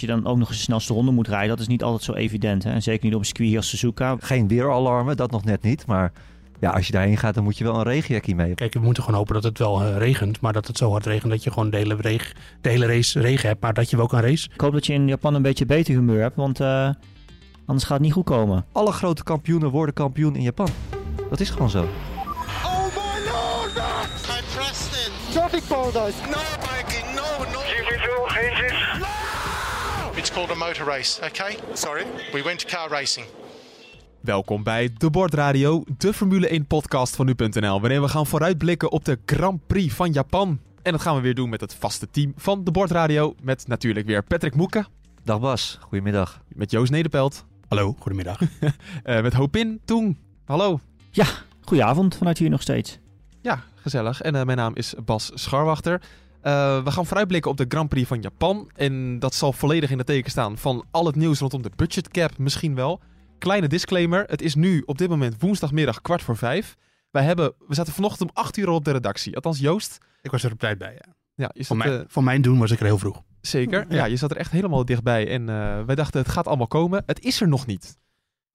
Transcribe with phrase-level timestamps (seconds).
[0.00, 2.12] je dan ook nog eens de snelste ronde moet rijden, dat is niet altijd zo
[2.12, 2.64] evident.
[2.64, 2.70] Hè?
[2.70, 4.16] En zeker niet op een circuit als Suzuka.
[4.20, 5.86] Geen weeralarmen, dat nog net niet.
[5.86, 6.12] Maar
[6.60, 8.54] ja, als je daarheen gaat, dan moet je wel een regenjackie mee.
[8.54, 10.40] Kijk, we moeten gewoon hopen dat het wel eh, regent.
[10.40, 13.20] Maar dat het zo hard regent dat je gewoon de hele, reg- de hele race
[13.20, 13.60] regen hebt.
[13.62, 14.48] Maar dat je wel kan race.
[14.54, 16.90] Ik hoop dat je in Japan een beetje beter humeur hebt, want eh,
[17.66, 18.64] anders gaat het niet goed komen.
[18.72, 20.68] Alle grote kampioenen worden kampioen in Japan.
[21.30, 21.82] Dat is gewoon zo.
[22.64, 23.76] Oh my lord!
[23.76, 25.32] I pressed it.
[25.32, 26.16] Traffic paradise.
[26.30, 27.56] No biking, no, no.
[30.18, 31.56] It's called a motor race, okay?
[31.72, 32.04] Sorry?
[32.32, 33.26] We went to car racing.
[34.20, 39.04] Welkom bij De Bordradio, de Formule 1 podcast van nu.nl, waarin we gaan vooruitblikken op
[39.04, 40.60] de Grand Prix van Japan.
[40.82, 44.06] En dat gaan we weer doen met het vaste team van De Bordradio, met natuurlijk
[44.06, 44.86] weer Patrick Moeke,
[45.24, 46.42] Dag Bas, goedemiddag.
[46.48, 48.40] met Joost Nederpelt, Hallo, goedemiddag.
[49.02, 50.18] eh, met Hopin Toen.
[50.44, 50.80] Hallo.
[51.60, 52.98] Goedenavond vanuit hier nog steeds.
[53.42, 54.20] Ja, gezellig.
[54.20, 56.00] En eh, mijn naam is Bas Scharwachter.
[56.40, 58.70] Eh, we gaan vooruitblikken op de Grand Prix van Japan.
[58.74, 62.38] En dat zal volledig in het teken staan van al het nieuws rondom de budgetcap
[62.38, 63.00] misschien wel.
[63.38, 66.76] Kleine disclaimer, het is nu op dit moment woensdagmiddag kwart voor vijf.
[67.10, 69.34] Wij hebben, we zaten vanochtend om acht uur al op de redactie.
[69.34, 69.98] Althans Joost.
[70.22, 71.14] ik was er op tijd bij, ja.
[71.34, 73.22] Ja, je zat, mijn, eh, mijn doen was ik er heel vroeg.
[73.40, 73.84] zeker.
[73.88, 73.96] Ja.
[73.96, 74.04] Ja.
[74.04, 75.28] je zat er echt helemaal dichtbij.
[75.28, 77.02] En eh, wij dachten, het gaat allemaal komen.
[77.06, 77.98] Het is er nog niet.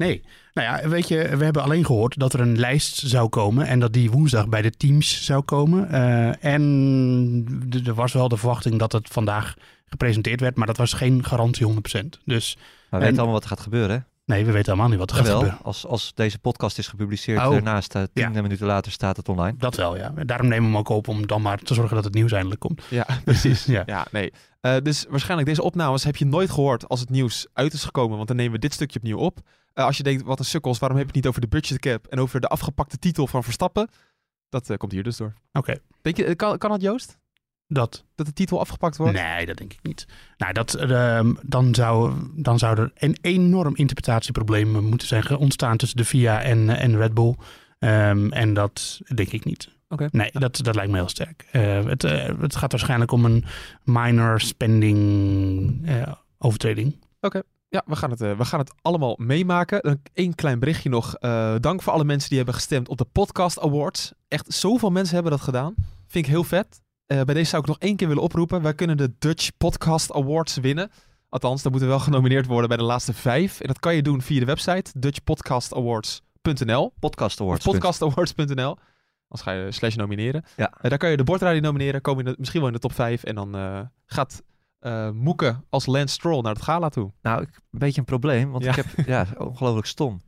[0.04, 0.24] Nee,
[0.54, 3.80] nou ja, weet je, we hebben alleen gehoord dat er een lijst zou komen en
[3.80, 5.90] dat die woensdag bij de teams zou komen.
[5.90, 9.54] Eh, en er was wel de verwachting dat het vandaag
[9.86, 12.20] gepresenteerd werd, maar dat was geen garantie 100%.
[12.26, 13.96] Dus Maar we En- weten allemaal wat er gaat gebeuren.
[13.96, 14.02] hè?
[14.26, 15.58] Nee, we weten allemaal niet wat er gaat gebeuren.
[15.64, 17.50] als, als deze podcast is gepubliceerd, Oh.
[17.52, 18.42] daarnaast, uh, tien Ja.
[18.42, 19.58] minuten later staat het online.
[19.58, 20.10] Dat wel, ja.
[20.10, 22.60] Daarom nemen we hem ook op om dan maar te zorgen dat het nieuws eindelijk
[22.62, 22.82] komt.
[22.90, 23.66] Ja, precies.
[23.76, 23.84] Ja.
[23.86, 24.34] Ja, nee.
[24.62, 28.16] Eh, dus waarschijnlijk deze opnames heb je nooit gehoord als het nieuws uit is gekomen.
[28.16, 29.40] Want dan nemen we dit stukje opnieuw op.
[29.74, 32.08] Eh, als je denkt, wat een sukkels, waarom heb je het niet over de budgetcap
[32.08, 33.88] en over de afgepakte titel van Verstappen?
[34.50, 35.34] Dat eh, komt hier dus door.
[35.52, 37.18] Oké, Denk je, eh, kan, kan dat Joost?
[37.74, 38.06] Dat.
[38.16, 39.14] Dat de titel afgepakt wordt?
[39.14, 40.06] Nee, dat denk ik niet.
[40.38, 45.98] Nou, dat, ehm, dan, zou, dan zou er een enorm interpretatieprobleem moeten zijn ontstaan tussen
[45.98, 47.36] de FIA en, en Red Bull.
[47.80, 49.70] Ehm, en dat denk ik niet.
[49.94, 50.08] Oké.
[50.12, 51.46] Nee, dat, dat lijkt me heel sterk.
[51.52, 53.46] Eh, het, eh, het gaat waarschijnlijk om een
[53.84, 57.02] minor spending eh, overtreding.
[57.70, 59.82] Ja, we gaan het, we gaan het allemaal meemaken.
[59.82, 61.14] Dan één klein berichtje nog.
[61.60, 64.14] Dank voor alle mensen die hebben gestemd op de Podcast Awards.
[64.28, 65.74] Echt zoveel mensen hebben dat gedaan.
[66.08, 66.82] Vind ik heel vet.
[67.14, 68.62] Eh, bij deze zou ik nog één keer willen oproepen.
[68.62, 70.92] Wij kunnen de Dutch Podcast Awards winnen.
[71.30, 73.60] Althans, dan moeten we wel genomineerd worden bij de laatste vijf.
[73.60, 77.66] En dat kan je doen via de website dutchpodcastawards.nl Podcast of Awards.
[77.66, 78.78] podcastawards.nl.
[79.28, 80.44] Anders ga je slash nomineren.
[80.56, 80.74] Ja.
[80.82, 82.02] Eh, daar kan je de bordradio nomineren.
[82.02, 83.24] Kom je de- misschien wel in de top 5.
[83.24, 84.42] En dan eh, gaat
[84.80, 87.12] eh Moeke als Lance Stroll naar het gala toe.
[87.22, 88.70] Nou, ik, een beetje een probleem, want Ja.
[88.70, 90.22] ik heb, ja, ongelooflijk stom.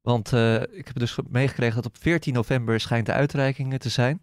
[0.00, 0.32] Want
[0.72, 4.22] ik heb dus ge- meegekregen dat op 14 november schijnt de uitreiking te zijn.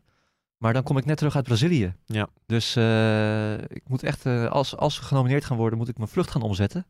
[0.61, 1.93] Maar dan kom ik net terug uit Brazilië.
[2.05, 2.27] Ja.
[2.45, 6.31] Dus eh, ik moet echt, eh, als, als genomineerd gaan worden, moet ik mijn vlucht
[6.31, 6.85] gaan omzetten.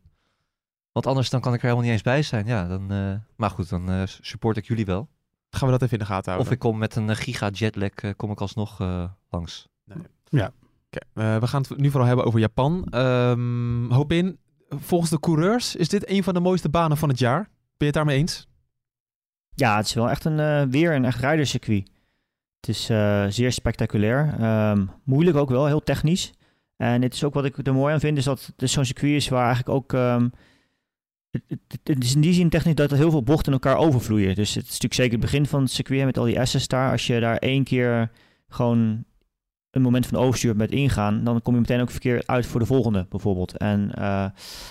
[0.92, 2.46] Want anders dan kan ik er helemaal niet eens bij zijn.
[2.46, 5.08] Ja, dan, eh, maar goed, dan eh, support ik jullie wel.
[5.50, 6.46] Gaan we dat even in de gaten houden.
[6.46, 9.68] Of ik kom met een giga jetlag, kom ik alsnog eh, langs.
[9.88, 12.86] Oké, eh, we gaan het nu vooral hebben over Japan.
[12.90, 17.18] Ehm hoop in, volgens de coureurs is dit een van de mooiste banen van het
[17.18, 17.42] jaar.
[17.42, 18.46] Ben je het daarmee eens?
[19.54, 21.90] Ja, het is wel echt een, eh, weer een echt rijdercircuit.
[22.62, 24.34] Het is eh, zeer spectaculair.
[24.40, 26.32] Ehm, moeilijk ook wel, heel technisch.
[26.76, 29.14] En dit is ook wat ik er mooi aan vind, is dat het zo'n circuit
[29.14, 29.92] is waar eigenlijk ook...
[29.92, 30.28] ehm,
[31.30, 34.34] het, het, is in die zin technisch dat er heel veel bochten elkaar overvloeien.
[34.34, 36.90] Dus het is natuurlijk zeker het begin van het circuit met al die S's daar.
[36.90, 38.10] Als je daar één keer
[38.48, 39.04] gewoon
[39.70, 42.66] een moment van overstuur met ingaan, dan kom je meteen ook verkeerd uit voor de
[42.66, 43.56] volgende bijvoorbeeld.
[43.56, 44.26] En eh,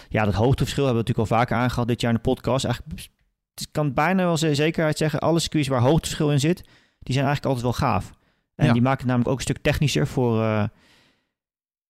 [0.09, 2.65] ja, dat hoogteverschil hebben we natuurlijk al vaker aangehaald dit jaar in de podcast.
[2.65, 3.09] Eigenlijk
[3.55, 6.63] ik kan bijna wel ze- zekerheid zeggen, alle circuits waar hoogteverschil in zit,
[7.03, 8.11] die zijn eigenlijk altijd wel gaaf.
[8.55, 8.73] En Ja.
[8.73, 10.63] die maken het namelijk ook een stuk technischer voor, eh,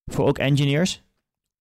[0.06, 1.02] voor ook engineers,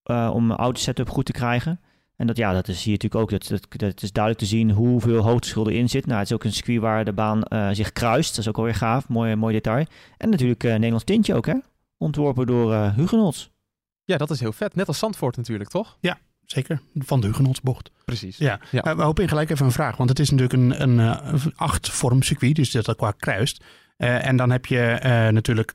[0.03, 1.79] eh, om een auto setup goed te krijgen.
[2.15, 4.71] En dat, ja, dat is hier natuurlijk ook, dat, dat, dat is duidelijk te zien
[4.71, 6.05] hoeveel hoogteverschil erin zit.
[6.05, 8.57] Nou, het is ook een circuit waar de baan eh, zich kruist, dat is ook
[8.57, 9.85] alweer gaaf, mooi, mooi detail.
[10.17, 11.55] En natuurlijk eh Nederlands tintje ook, hè?
[11.97, 13.49] Ontworpen door eh Hugenotz.
[14.03, 14.75] Ja, dat is heel vet.
[14.75, 15.97] Net als Zandvoort natuurlijk, toch?
[16.51, 17.91] Zeker, van de Hugenotsbocht.
[18.05, 18.37] Precies.
[18.37, 18.81] Ja, Ja.
[18.81, 19.97] Eh, we hopen gelijk even een vraag.
[19.97, 23.63] Want het is natuurlijk een, een, eh, acht-vorm circuit, dus dat dat qua kruist.
[23.97, 24.99] Eh, en dan heb je
[25.31, 25.73] natuurlijk,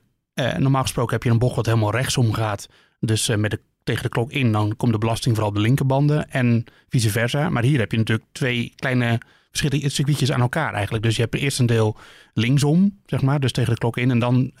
[0.57, 2.67] normaal gesproken heb je een bocht wat helemaal rechtsom gaat.
[2.99, 6.31] Dus met de, tegen de klok in, dan komt de belasting vooral op de linkerbanden
[6.31, 7.49] en vice versa.
[7.49, 9.19] Maar hier heb je natuurlijk twee kleine
[9.49, 11.03] verschillende circuitjes aan elkaar eigenlijk.
[11.03, 11.97] Dus je hebt eerst een deel
[12.33, 14.11] linksom, zeg maar, dus tegen de klok in.
[14.11, 14.51] En dan,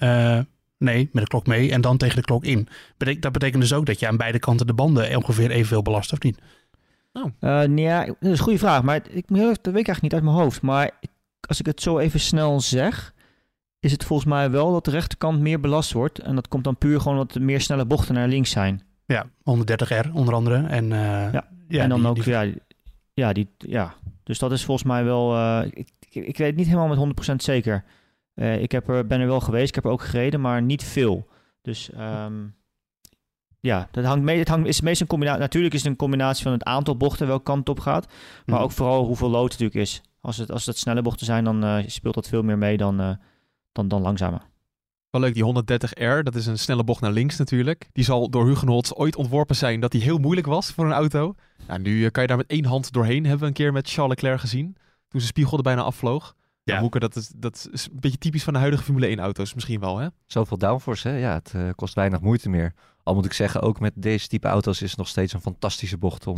[0.77, 2.67] nee, met de klok mee en dan tegen de klok in.
[2.97, 6.13] Betek- dat betekent dus ook dat je aan beide kanten de banden ongeveer evenveel belast,
[6.13, 6.39] of niet?
[7.39, 10.13] Eh, nee, ja, dat is een goede vraag, maar ik, dat weet ik eigenlijk niet
[10.13, 10.61] uit mijn hoofd.
[10.61, 11.09] Maar ik-
[11.47, 13.13] als ik het zo even snel zeg,
[13.79, 16.19] is het volgens mij wel dat de rechterkant meer belast wordt.
[16.19, 18.81] En dat komt dan puur gewoon omdat er meer snelle bochten naar links zijn.
[19.05, 20.65] Ja, 130R onder andere.
[20.67, 20.99] En, eh,
[21.33, 21.47] Ja.
[21.67, 22.45] ja, en dan die- ook, die- ja,
[23.13, 23.93] ja, die, ja.
[24.23, 25.35] Dus dat is volgens mij wel...
[25.35, 27.83] eh, ik, ik, ik weet het niet helemaal met 100% zeker.
[28.37, 30.83] Eh, ik heb er, ben er wel geweest, ik heb er ook gereden, maar niet
[30.83, 31.27] veel.
[31.61, 32.33] Dus ehm,
[33.59, 35.41] ja, dat hangt mee, het hangt, is meestal een combinatie...
[35.41, 38.05] Natuurlijk is het een combinatie van het aantal bochten, welke kant op gaat.
[38.45, 38.63] Maar Mhm.
[38.63, 40.01] ook vooral hoeveel lood het natuurlijk is.
[40.21, 42.99] Als het, als het snelle bochten zijn, dan eh, speelt dat veel meer mee dan,
[42.99, 43.09] eh,
[43.71, 44.41] dan, dan langzamer.
[45.09, 47.89] Wel leuk, die 130R, dat is een snelle bocht naar links natuurlijk.
[47.93, 51.35] Die zal door Hugenholtz ooit ontworpen zijn dat die heel moeilijk was voor een auto.
[51.67, 54.09] Ja, nu kan je daar met één hand doorheen, hebben we een keer met Charles
[54.15, 54.65] Leclerc gezien.
[55.07, 56.35] Toen zijn spiegel er bijna afvloog.
[56.67, 56.79] Ja, Ja.
[56.81, 59.79] Hoeken, dat is, dat is een beetje typisch van de huidige Formule 1 auto's misschien
[59.79, 60.07] wel, hè?
[60.25, 61.15] Zoveel downforce, hè?
[61.17, 62.73] Ja, het eh, kost weinig moeite meer.
[63.03, 65.97] Al moet ik zeggen, ook met deze type auto's is het nog steeds een fantastische
[65.97, 66.35] bocht om,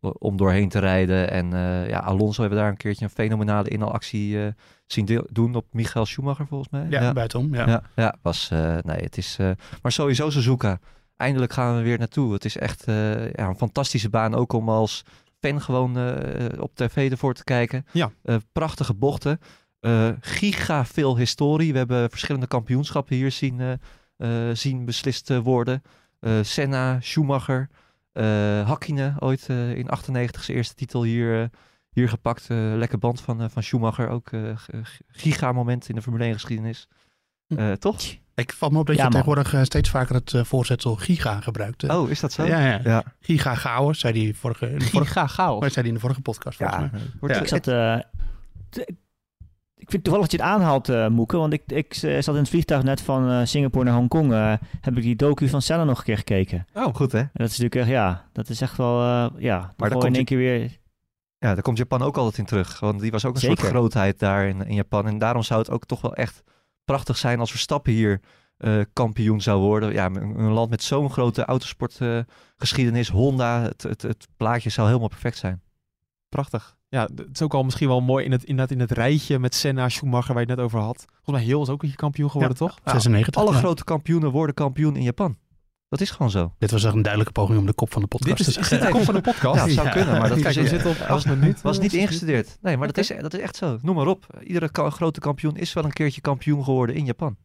[0.00, 1.30] eh, om doorheen te rijden.
[1.30, 4.52] En eh, ja, Alonso hebben daar een keertje een fenomenale inhaalactie
[4.86, 6.86] zien deel- doen op Michael Schumacher volgens mij.
[6.90, 7.54] ja, buitenom.
[7.54, 7.66] Ja.
[7.66, 8.48] ja, ja, was,
[8.82, 9.36] nee, het is,
[9.82, 10.78] maar sowieso Suzuka.
[11.16, 12.32] Eindelijk gaan we weer naartoe.
[12.32, 15.04] Het is echt ja, een fantastische baan, ook om als
[15.40, 17.86] fan gewoon eh, op tv ervoor te kijken.
[17.92, 18.10] Ja.
[18.22, 19.40] Eh, prachtige bochten.
[19.80, 21.72] Eh, giga veel historie.
[21.72, 25.82] We hebben verschillende kampioenschappen hier zien, eh, eh, zien beslist worden.
[26.20, 27.68] Eh, Senna, Schumacher,
[28.12, 31.50] eh Hakkinen ooit eh, in 98 zijn eerste titel hier,
[31.90, 32.50] hier gepakt.
[32.50, 34.08] Eh, lekker band van, van Schumacher.
[34.08, 36.88] Ook eh, g- giga moment in de Formule 1 geschiedenis.
[37.46, 37.58] Hm.
[37.58, 37.96] Eh, toch?
[38.38, 39.20] Ik val me op dat Ja, je man.
[39.20, 41.88] tegenwoordig eh, steeds vaker het eh, voorzetsel giga gebruikt.
[41.90, 42.44] Oh, is dat zo?
[42.46, 42.80] ja, ja.
[42.84, 43.02] Ja.
[43.20, 45.60] Giga chaos, zei die vorige, in de vorige, Giga chaos.
[45.60, 46.56] zei die in de vorige podcast.
[46.58, 47.00] volgens Ja, mij.
[47.20, 47.40] wordt Ja.
[47.40, 47.66] Ik zat...
[47.68, 47.98] eh,
[49.74, 51.36] ik vind toevallig dat je het aanhaalt, eh Moeke.
[51.36, 54.32] Want ik, ik zat in het vliegtuig net van eh, Singapore naar Hongkong.
[54.32, 56.66] eh heb ik die docu van Senna nog een keer gekeken.
[56.74, 57.18] Oh, goed hè?
[57.18, 59.98] En dat is natuurlijk echt, ja, dat is echt wel, eh, ja, Maar maar dan
[59.98, 60.60] in komt één keer weer...
[61.38, 62.80] Ja, daar komt Japan ook altijd in terug.
[62.80, 65.06] Want die was ook een soort grootheid daar in, in Japan.
[65.06, 66.42] En daarom zou het ook toch wel echt
[66.88, 68.20] prachtig zijn als Verstappen hier
[68.56, 69.92] eh, kampioen zou worden.
[69.92, 75.08] Ja, een, een land met zo'n grote autosportgeschiedenis, Honda, het, het, het plaatje zou helemaal
[75.08, 75.62] perfect zijn.
[76.28, 76.76] Prachtig.
[76.88, 79.54] Ja, het is ook al misschien wel mooi in het, inderdaad in het rijtje met
[79.54, 81.04] Senna, Schumacher, waar je het net over had.
[81.06, 82.78] Volgens mij Hill is ook een keer kampioen geworden, toch?
[82.84, 83.42] Ja, 96.
[83.42, 83.58] Alle ja.
[83.58, 85.36] grote kampioenen worden kampioen in Japan.
[85.88, 86.52] Dat is gewoon zo.
[86.58, 88.60] Dit was echt een duidelijke poging om de kop van de podcast Dit is, te
[88.60, 89.54] is de kop van de podcast?
[89.56, 89.92] Ja, het zou Ja.
[89.92, 91.62] kunnen, maar dat Kijk, is, zitten op was, minuten.
[91.62, 92.58] was niet ingestudeerd.
[92.60, 93.78] Nee, maar dat, is, dat is echt zo.
[93.82, 94.26] Noem maar op.
[94.42, 97.36] Iedere ka- grote kampioen is wel een keertje kampioen geworden in Japan.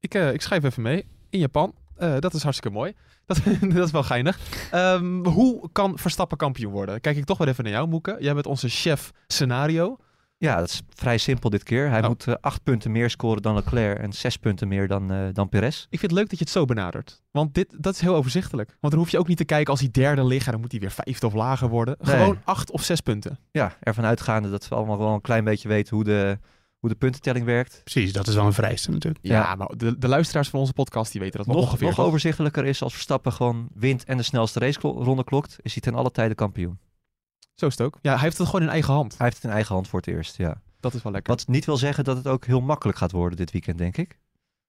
[0.00, 1.06] Ik, eh, ik schrijf even mee.
[1.30, 1.74] In Japan.
[1.96, 2.92] Eh, dat is hartstikke mooi.
[3.26, 4.38] Dat, dat is wel geinig.
[4.70, 7.00] Ehm, hoe kan Verstappen kampioen worden?
[7.00, 8.16] Kijk ik toch weer even naar jou, Moeke.
[8.20, 9.96] Jij bent onze chef scenario.
[10.42, 11.88] Ja, dat is vrij simpel dit keer.
[11.90, 12.08] Hij Oh.
[12.08, 15.48] moet eh, acht punten meer scoren dan Leclerc en zes punten meer dan, eh dan
[15.48, 15.82] Perez.
[15.90, 17.22] Ik vind het leuk dat je het zo benadert.
[17.30, 18.76] Want dit, dat is heel overzichtelijk.
[18.80, 20.46] Want dan hoef je ook niet te kijken als hij derde ligt.
[20.46, 21.96] En dan moet hij weer vijfde of lager worden.
[22.00, 22.16] Nee.
[22.16, 23.38] Gewoon acht of zes punten.
[23.50, 26.38] Ja, ervan uitgaande dat we allemaal wel een klein beetje weten hoe de,
[26.78, 27.80] hoe de puntentelling werkt.
[27.84, 29.24] Precies, dat is wel een vereiste natuurlijk.
[29.26, 29.54] Ja, Ja.
[29.54, 31.86] maar de, de luisteraars van onze podcast die weten dat Nog, ongeveer.
[31.86, 32.04] nog toch?
[32.06, 36.10] overzichtelijker is als Verstappen gewoon wint en de snelste raceronde klokt, is hij ten alle
[36.10, 36.78] tijde kampioen.
[37.62, 37.98] Zo is het ook.
[38.00, 39.16] Ja, hij heeft het gewoon in eigen hand.
[39.16, 40.60] Hij heeft het in eigen hand voor het eerst, ja.
[40.80, 41.34] Dat is wel lekker.
[41.34, 44.18] Wat niet wil zeggen dat het ook heel makkelijk gaat worden dit weekend, denk ik.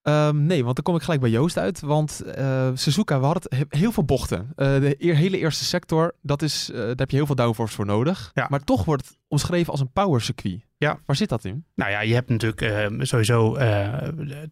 [0.02, 1.80] Ehm, nee, want dan kom ik gelijk bij Joost uit.
[1.80, 4.52] Want eh, Suzuka, we hadden het, heel veel bochten.
[4.56, 7.76] Eh, de eer- hele eerste sector, dat is, eh, daar heb je heel veel downforce
[7.76, 8.32] voor nodig.
[8.34, 8.48] Ja.
[8.50, 10.62] Maar toch wordt het omschreven als een power circuit.
[10.84, 11.00] Ja.
[11.06, 11.66] Waar zit dat in?
[11.76, 13.88] Nou ja, je hebt natuurlijk eh, sowieso eh,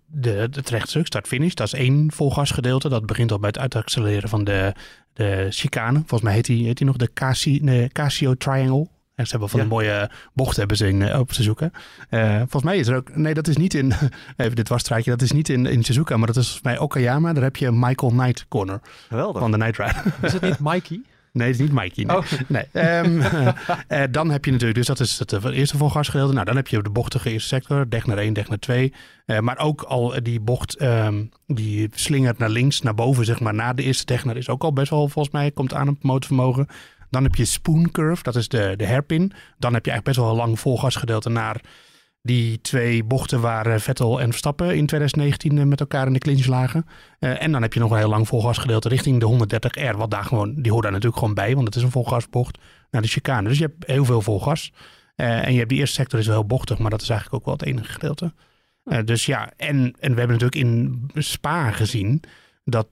[0.05, 1.53] de, het rechtstuk, start-finish.
[1.53, 2.89] Dat is één volgasgedeelte.
[2.89, 4.73] Dat begint al bij het uitaccelereren van de,
[5.13, 5.97] de chicane.
[5.97, 8.87] Volgens mij heet die, heet die nog de, Casi, de Casio Triangle.
[9.15, 9.65] En ze hebben van Ja.
[9.65, 11.71] een mooie bochten hebben ze in, eh, op Suzuka.
[12.09, 13.15] Eh, volgens mij is er ook...
[13.15, 13.93] Nee, dat is niet in...
[14.37, 15.11] Even dit wasstraatje.
[15.11, 17.33] Dat is niet in, in Suzuka, maar dat is volgens mij Okayama.
[17.33, 19.41] Daar heb je Michael Knight Corner Geweldig.
[19.41, 20.03] van de Night Rider.
[20.21, 21.01] Is het niet Mikey?
[21.33, 22.03] Nee, het is niet Mikey.
[22.03, 22.17] Nee.
[22.17, 22.23] Oh.
[22.47, 22.65] Nee.
[22.71, 23.21] Ehm,
[23.87, 26.33] eh, dan heb je natuurlijk, dus dat is het eh, eerste volgasgedeelte.
[26.33, 28.93] Nou, dan heb je de bochtige eerste sector, deg naar 1, deg naar 2.
[29.25, 33.53] Eh, maar ook al die bocht, ehm, die slingert naar links, naar boven, zeg maar,
[33.53, 36.67] na de eerste degner is ook al best wel, volgens mij, komt aan op motorvermogen.
[37.09, 39.31] Dan heb je spoon curve, dat is de, de hairpin.
[39.57, 41.61] Dan heb je eigenlijk best wel een lang volgasgedeelte naar
[42.21, 46.45] die twee bochten waar Vettel en Verstappen in 2019 eh, met elkaar in de clinch
[46.45, 46.85] lagen.
[47.19, 49.97] Eh, en dan heb je nog een heel lang volgasgedeelte richting de 130R.
[49.97, 52.57] Wat daar gewoon, die hoort daar natuurlijk gewoon bij, want het is een volgasbocht
[52.91, 53.47] naar de chicane.
[53.47, 54.71] Dus je hebt heel veel volgas.
[55.15, 57.39] Eh, en je hebt die eerste sector is wel heel bochtig, maar dat is eigenlijk
[57.39, 58.33] ook wel het enige gedeelte.
[59.05, 62.23] Dus ja, en, en we hebben natuurlijk in Spa gezien
[62.63, 62.87] dat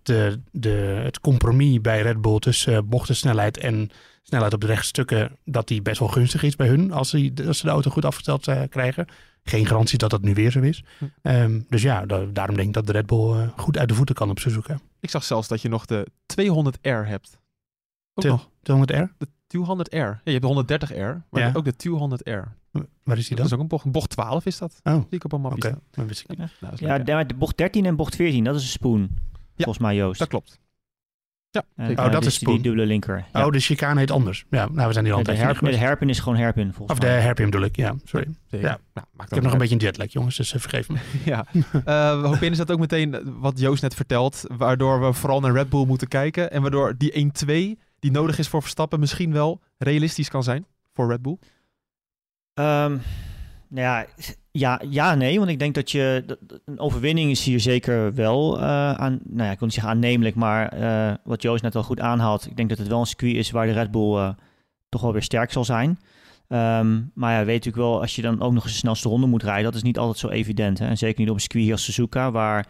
[0.52, 3.90] de, het compromis bij Red Bull tussen bochtensnelheid en
[4.30, 7.58] snelheid op de rechtstukken, dat die best wel gunstig is bij hun als, die, als
[7.58, 9.06] ze de auto goed afgesteld eh, krijgen.
[9.44, 10.84] Geen garantie dat dat nu weer zo is.
[10.98, 11.06] Hm.
[11.22, 13.96] Ehm, dus ja, da- daarom denk ik dat de Red Bull eh, goed uit de
[13.96, 14.80] voeten kan op Suzuka.
[15.00, 17.38] Ik zag zelfs dat je nog de 200R hebt.
[18.14, 18.50] Ook nog.
[18.64, 19.14] 200R?
[19.18, 19.92] De 200R.
[19.98, 21.52] Ja, je hebt de 130R, maar Ja.
[21.54, 22.58] ook de 200R.
[23.04, 23.46] Waar is die Dat dan?
[23.46, 23.92] is ook een bocht.
[23.92, 24.80] Bocht 12 is dat.
[24.84, 25.78] Oh, Zie ik op een mapje.
[25.92, 26.38] Dat wist ik niet.
[26.60, 29.10] Nou, dat Ja, de bocht 13 en bocht 14, dat is een spoon.
[29.56, 30.20] Volgens mij Joost.
[30.20, 30.60] dat klopt.
[31.52, 33.26] Ja, En, eh, Oh, dat dus is die dubbele linker.
[33.34, 33.46] Ja.
[33.46, 34.46] Oh, de chicane heet anders.
[34.50, 37.00] Ja, nou, we zijn hier al de, tijdje herp, de herpin is gewoon herpin volgens
[37.00, 37.96] Of de herpin bedoel ik, ja.
[38.04, 38.28] Sorry.
[38.48, 38.68] Zeker.
[38.68, 38.80] Ja.
[38.94, 40.98] Nou, maakt Ik heb nog een beetje een jetlag, jongens, dus eh, vergeef me.
[41.26, 41.46] Ja,
[41.86, 45.70] uh, Hopin is dat ook meteen wat Joost net vertelt, waardoor we vooral naar Red
[45.70, 47.32] Bull moeten kijken en waardoor die
[47.78, 51.38] 1-2 die nodig is voor Verstappen misschien wel realistisch kan zijn voor Red Bull.
[52.54, 52.98] Ehm,
[53.68, 54.06] nou ja,
[54.60, 56.26] ja, ja, nee, want ik denk dat je
[56.66, 60.36] een overwinning is hier zeker wel eh, aan, nou ja, ik wil niet zeggen aannemelijk,
[60.36, 63.36] maar eh, wat Joost net al goed aanhaalt, ik denk dat het wel een circuit
[63.36, 64.30] is waar de Red Bull eh,
[64.90, 66.00] toch wel weer sterk zal zijn.
[66.48, 69.28] Ehm, maar ja, weet natuurlijk wel, als je dan ook nog eens de snelste ronde
[69.28, 70.80] moet rijden, dat is niet altijd zo evident.
[70.80, 70.88] Hè?
[70.88, 72.68] En zeker niet op een circuit hier als Suzuka, waar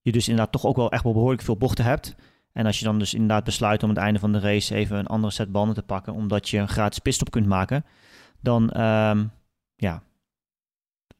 [0.00, 2.14] je dus inderdaad toch ook wel echt wel behoorlijk veel bochten hebt.
[2.52, 4.98] En als je dan dus inderdaad besluit om aan het einde van de race even
[4.98, 7.84] een andere set banden te pakken, omdat je een gratis pitstop kunt maken,
[8.40, 9.24] dan, ehm,
[9.76, 10.02] ja,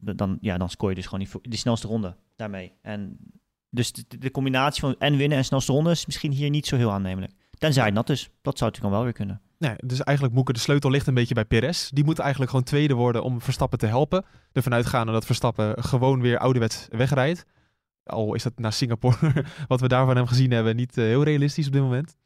[0.05, 2.73] dan, ja, dan scoor je dus gewoon die, die snelste ronde daarmee.
[2.83, 3.19] En
[3.71, 6.77] dus de, de combinatie van en winnen en snelste ronde is misschien hier niet zo
[6.77, 7.33] heel aannemelijk.
[7.59, 8.31] Tenzij dat dus.
[8.43, 9.41] Dat zou natuurlijk dan wel weer kunnen.
[9.59, 11.89] Nee, dus eigenlijk Moeke, de sleutel ligt een beetje bij Perez.
[11.89, 14.25] Die moet eigenlijk gewoon tweede worden om Verstappen te helpen.
[14.53, 17.45] Ervan uitgaande dat Verstappen gewoon weer ouderwets wegrijdt.
[18.05, 21.67] Al is dat naar Singapore, wat we daarvan hem gezien hebben, niet eh, heel realistisch
[21.67, 22.17] op dit moment.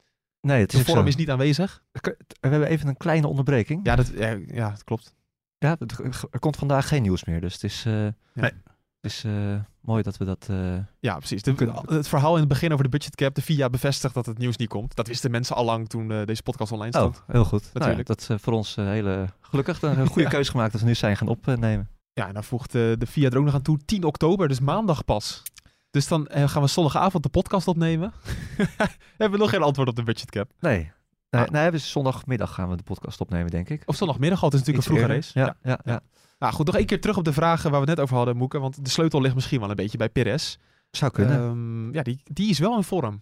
[0.41, 1.83] Nee, het De is ook vorm is niet aanwezig.
[1.91, 3.79] We hebben even een kleine onderbreking.
[3.85, 5.15] Ja, dat, ja, ja, dat klopt.
[5.59, 5.77] Ja,
[6.31, 7.41] er komt vandaag geen nieuws meer.
[7.41, 8.51] Dus het is, eh, Nee.
[9.01, 9.31] het is eh,
[9.81, 10.47] mooi dat we dat...
[10.49, 10.57] eh,
[10.99, 11.41] Ja, precies.
[11.43, 14.37] De- Kunnen- het verhaal in het begin over de budgetcap, de VIA bevestigt dat het
[14.37, 14.95] nieuws niet komt.
[14.95, 17.23] Dat wisten mensen al lang toen deze podcast online Oh, stond.
[17.27, 17.61] heel goed.
[17.73, 17.83] Natuurlijk.
[17.83, 19.81] Nou ja, dat is voor ons hele gelukkig.
[19.81, 20.29] Een goede Ja.
[20.29, 21.89] keuze gemaakt dat we nu zijn gaan opnemen.
[22.13, 25.05] Ja, en dan voegt de VIA er ook nog aan toe 10 oktober, dus maandag
[25.05, 25.43] pas.
[25.91, 28.13] Dus dan gaan we zondagavond de podcast opnemen.
[29.17, 30.51] hebben we nog geen antwoord op de budgetcap.
[30.59, 30.91] Nee.
[31.29, 31.49] Nee, Ah.
[31.49, 33.83] nee, dus zondagmiddag gaan we de podcast opnemen, denk ik.
[33.85, 35.39] Of zondagmiddag al, het is natuurlijk Iets een vroege race.
[35.39, 36.01] Ja, ja, ja.
[36.39, 38.37] Nou goed, nog één keer terug op de vragen waar we het net over hadden,
[38.37, 38.59] Moeke.
[38.59, 40.57] Want de sleutel ligt misschien wel een beetje bij Perez.
[40.91, 41.39] Zou kunnen.
[41.39, 43.21] Ehm, ja, die, die is wel in vorm.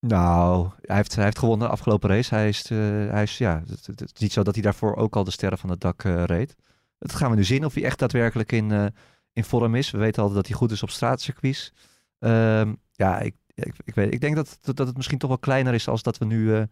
[0.00, 2.34] Nou, hij heeft, hij heeft gewonnen de afgelopen race.
[2.34, 2.78] Hij is, eh,
[3.10, 5.70] hij is ja, het, is niet zo dat hij daarvoor ook al de sterren van
[5.70, 6.56] het dak eh, reed.
[6.98, 8.86] Dat gaan we nu zien of hij echt daadwerkelijk in, eh,
[9.32, 9.90] in vorm is.
[9.90, 11.72] We weten altijd dat hij goed is op straatcircuits.
[12.18, 15.74] Ehm, ja, ik, ik, ik, weet, ik denk dat, dat, het misschien toch wel kleiner
[15.74, 16.66] is als dat we nu,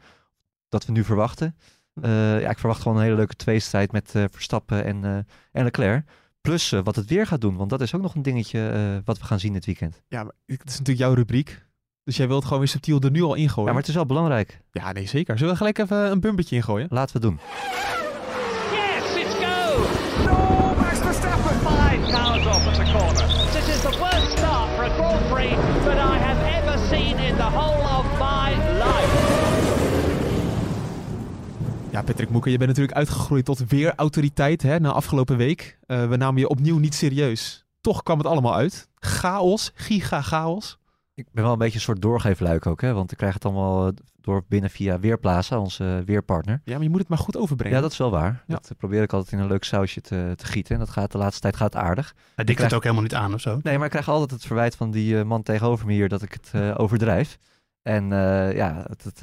[0.71, 1.57] dat we nu verwachten.
[2.03, 5.17] Eh, ja, ik verwacht gewoon een hele leuke tweestrijd met eh, Verstappen en, eh,
[5.53, 6.05] en Leclerc.
[6.41, 9.19] Plus wat het weer gaat doen, want dat is ook nog een dingetje eh, wat
[9.19, 10.03] we gaan zien dit weekend.
[10.09, 11.67] Ja, maar het is natuurlijk jouw rubriek.
[12.05, 13.65] Dus jij wilt gewoon weer subtiel er nu al ingooien.
[13.65, 14.61] Ja, maar het is wel belangrijk.
[14.71, 15.37] Ja, nee, zeker.
[15.39, 16.87] Zullen we gelijk even een bumpertje ingooien?
[16.91, 17.41] Laten we het doen.
[18.73, 19.79] Yes, it's go!
[20.25, 21.57] No, Max Verstappen!
[21.61, 23.27] Five cars off at the corner.
[23.53, 27.37] This is the worst start for a Grand Prix that I have ever seen in
[27.37, 29.50] the whole of my life.
[31.93, 35.79] Ja, Patrick Moeke, je bent natuurlijk uitgegroeid tot weer autoriteit hè, na afgelopen week.
[35.87, 37.65] Eh, we namen je opnieuw niet serieus.
[37.81, 38.89] Toch kwam het allemaal uit.
[38.95, 40.79] Chaos, giga chaos.
[41.15, 42.93] Ik ben wel een beetje een soort doorgeefluik ook, hè?
[42.93, 46.61] want ik krijg het allemaal eh, door binnen via Weerplaza, onze weerpartner.
[46.65, 47.77] Ja, maar je moet het maar goed overbrengen.
[47.77, 48.45] Ja, dat is wel waar.
[48.47, 48.55] Ja.
[48.55, 50.75] Dat eh, probeer ik altijd in een leuk sausje te, te gieten.
[50.75, 52.15] En dat gaat de laatste tijd gaat aardig.
[52.35, 53.59] Hij dikt krijg- het ook helemaal niet aan of zo.
[53.63, 56.23] Nee, maar ik krijg altijd het verwijt van die eh, man tegenover me hier dat
[56.23, 57.39] ik het eh, overdrijf.
[57.83, 59.21] En eh, ja, het, het,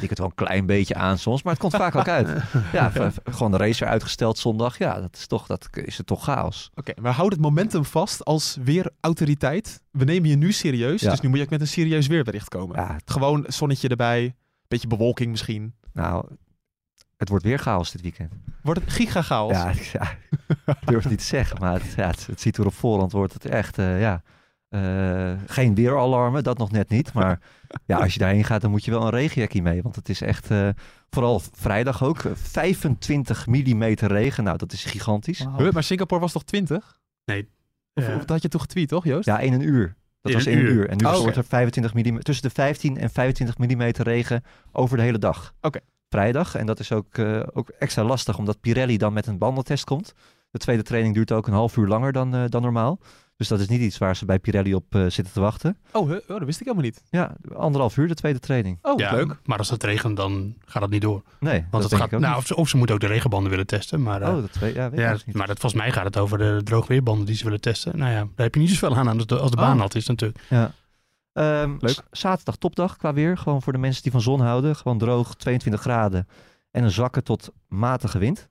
[0.00, 2.28] ik het wel een klein beetje aan soms, maar het komt vaak ook uit.
[2.72, 2.92] Ja,
[3.24, 4.78] gewoon de race uitgesteld zondag.
[4.78, 6.70] Ja, dat is toch, dat is het toch chaos.
[6.74, 9.82] Oké, maar houd het momentum vast als weer autoriteit.
[9.90, 11.10] We nemen je nu serieus, Ja.
[11.10, 12.76] dus nu moet je ook met een serieus weerbericht komen.
[12.76, 14.34] Ja, het- Gewoon zonnetje erbij,
[14.68, 15.74] beetje bewolking misschien.
[15.92, 16.26] nou,
[17.16, 18.32] het wordt weer chaos dit weekend.
[18.62, 19.52] Wordt het giga chaos?
[19.52, 19.92] Ja, ik-
[20.84, 23.78] durf het niet te zeggen, maar het, het ziet er op voorhand wordt het echt,
[23.78, 24.22] eh, ja,
[24.72, 27.12] eh, geen weeralarmen, dat nog net niet.
[27.12, 27.40] Maar
[27.86, 30.20] ja, als je daarheen gaat, dan moet je wel een regenjackie mee, want het is
[30.20, 30.68] echt, eh,
[31.10, 34.44] vooral vrijdag ook, eh, 25 mm regen.
[34.44, 35.38] Nou, dat is gigantisch.
[35.56, 37.00] Huh, maar Singapore was toch 20?
[37.24, 37.48] Nee.
[37.94, 38.12] Of, Ja.
[38.12, 39.26] of dat had je toch getweet, toch Joost?
[39.26, 39.94] Ja, in een uur.
[40.20, 40.70] Dat In was een in een uur.
[40.72, 40.88] uur.
[40.88, 44.96] En nu Oh, wordt er 25 mm, tussen de 15 en 25 mm regen over
[44.96, 45.54] de hele dag.
[45.60, 45.80] Oké.
[46.08, 46.54] Vrijdag.
[46.54, 50.14] En dat is ook, eh, ook extra lastig, omdat Pirelli dan met een bandentest komt.
[50.50, 52.98] De tweede training duurt ook een half uur langer dan, eh, dan normaal.
[53.36, 55.76] Dus dat is niet iets waar ze bij Pirelli op eh, zitten te wachten.
[55.92, 57.02] Oh, oh, dat wist ik helemaal niet.
[57.10, 58.78] Ja, anderhalf uur de tweede training.
[58.82, 59.36] Oh, Ja, leuk.
[59.44, 61.22] Maar als het regent, dan gaat dat niet door.
[61.40, 62.42] Nee, Want dat het denk gaat, ik ook nou, niet.
[62.42, 64.02] of, ze, of ze moeten ook de regenbanden willen testen.
[64.02, 65.34] Maar, eh, Oh, dat weet, ja, weet ik ja, niet.
[65.36, 67.98] maar dat, volgens mij gaat het over de droogweerbanden die ze willen testen.
[67.98, 69.62] Nou ja, daar heb je niet zoveel aan als de, als de Oh.
[69.62, 70.40] baan nat is natuurlijk.
[70.48, 70.72] Ja.
[71.32, 72.02] Ehm, Leuk.
[72.10, 73.38] Zaterdag topdag qua weer.
[73.38, 74.76] Gewoon voor de mensen die van zon houden.
[74.76, 76.28] Gewoon droog, 22 graden.
[76.70, 78.48] En een zwakke tot matige wind.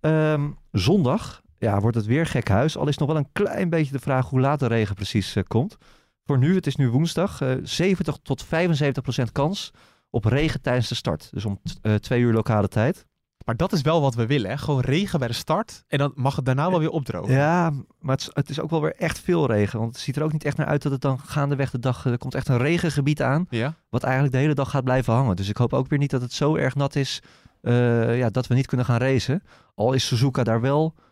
[0.00, 2.76] Ehm, zondag ja, wordt het weer gek huis.
[2.76, 5.42] Al is nog wel een klein beetje de vraag hoe laat de regen precies eh,
[5.46, 5.76] komt.
[6.24, 9.70] Voor nu, het is nu woensdag, eh 70 tot 75 procent kans
[10.10, 11.28] op regen tijdens de start.
[11.32, 13.06] Dus om eh, twee uur lokale tijd.
[13.44, 14.58] Maar dat is wel wat we willen, hè?
[14.58, 17.34] Gewoon regen bij de start en dan mag het daarna wel weer opdrogen.
[17.34, 19.78] Ja, maar het is, het is ook wel weer echt veel regen.
[19.78, 22.04] Want het ziet er ook niet echt naar uit dat het dan gaandeweg de dag...
[22.04, 23.74] Er komt echt een regengebied aan, Ja?
[23.88, 25.36] wat eigenlijk de hele dag gaat blijven hangen.
[25.36, 27.22] Dus ik hoop ook weer niet dat het zo erg nat is
[27.66, 29.42] eh, ja, dat we niet kunnen gaan racen.
[29.74, 31.04] Al is Suzuka daar wel, eh,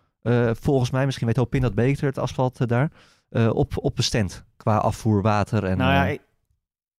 [0.61, 2.91] volgens mij, misschien weet Hopin dat beter, het asfalt eh, daar,
[3.29, 4.45] eh, op, op bestemd.
[4.57, 5.77] Qua afvoer, water en...
[5.77, 6.21] nou ja, eh, ik-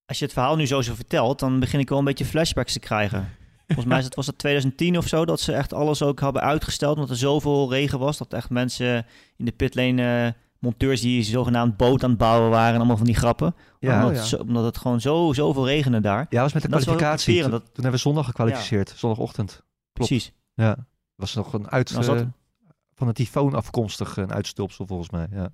[0.06, 2.72] als je het verhaal nu zo zo vertelt, dan begin ik wel een beetje flashbacks
[2.72, 3.28] te krijgen.
[3.66, 6.42] Volgens mij is het, was het 2010 of zo, dat ze echt alles ook hebben
[6.42, 9.06] uitgesteld, omdat er zoveel regen was, dat echt mensen
[9.36, 13.06] in de pitlane, eh, monteurs die zogenaamd boot aan het bouwen waren, en allemaal van
[13.06, 13.54] die grappen.
[13.78, 14.18] ja, omdat, oh ja.
[14.20, 16.26] het zo- omdat het gewoon zo, zoveel regende daar.
[16.30, 17.42] Ja, was met de Dat kwalificatie.
[17.42, 19.50] Toen, dat- toen hebben we zondag gekwalificeerd, zondagochtend.
[19.50, 19.64] Klopt.
[19.92, 20.32] Precies.
[20.54, 20.76] Ja,
[21.14, 22.26] was nog een uit dat- eh,
[22.96, 25.26] van een tyfoon afkomstig een uitstulpsel volgens mij.
[25.30, 25.50] Ja, Ik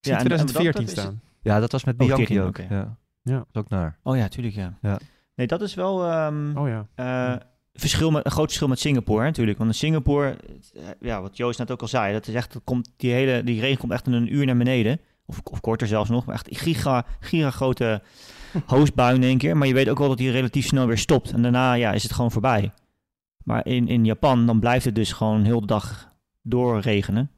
[0.00, 1.20] zie Ja, en 2014 dat- dat is- staan.
[1.42, 2.56] ja dat was met Oh, Bianchi 14, ook.
[2.56, 2.96] Ja.
[3.22, 3.36] Ja.
[3.36, 3.98] Dat is ook naar.
[4.02, 4.78] Oh ja, tuurlijk ja.
[4.82, 4.98] Ja.
[5.34, 6.86] Nee, dat is wel ehm, Oh ja.
[6.94, 7.40] eh,
[7.72, 9.58] verschil met, een groot verschil met Singapore hè, natuurlijk.
[9.58, 10.36] Want in Singapore,
[10.74, 13.44] eh, ja, wat Joost net ook al zei, dat is echt, dat komt, die, hele,
[13.44, 15.00] die regen komt echt in een uur naar beneden.
[15.26, 16.24] Of, of korter zelfs nog.
[16.24, 18.02] Maar echt giga, giga grote
[18.66, 19.56] hoosbui in één keer.
[19.56, 21.30] Maar je weet ook wel dat die relatief snel weer stopt.
[21.32, 22.72] En daarna ja, is het gewoon voorbij.
[23.44, 26.11] Maar in, in Japan, dan blijft het dus gewoon heel de dag
[26.42, 27.30] doorregenen.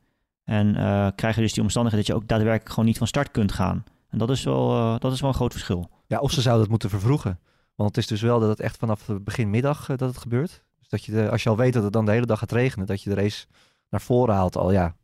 [0.44, 3.30] En eh, krijg je dus die omstandigheden dat je ook daadwerkelijk gewoon niet van start
[3.30, 3.84] kunt gaan.
[4.10, 5.90] En dat is wel, eh, dat is wel een groot verschil.
[6.06, 7.38] Ja, of ze zouden het moeten vervroegen.
[7.74, 10.64] Want het is dus wel dat het echt vanaf begin middag eh, dat het gebeurt.
[10.78, 12.52] Dus dat je, de, als je al weet dat het dan de hele dag gaat
[12.52, 13.46] regenen, dat je de race
[13.90, 14.56] naar voren haalt.
[14.56, 14.96] Al ja,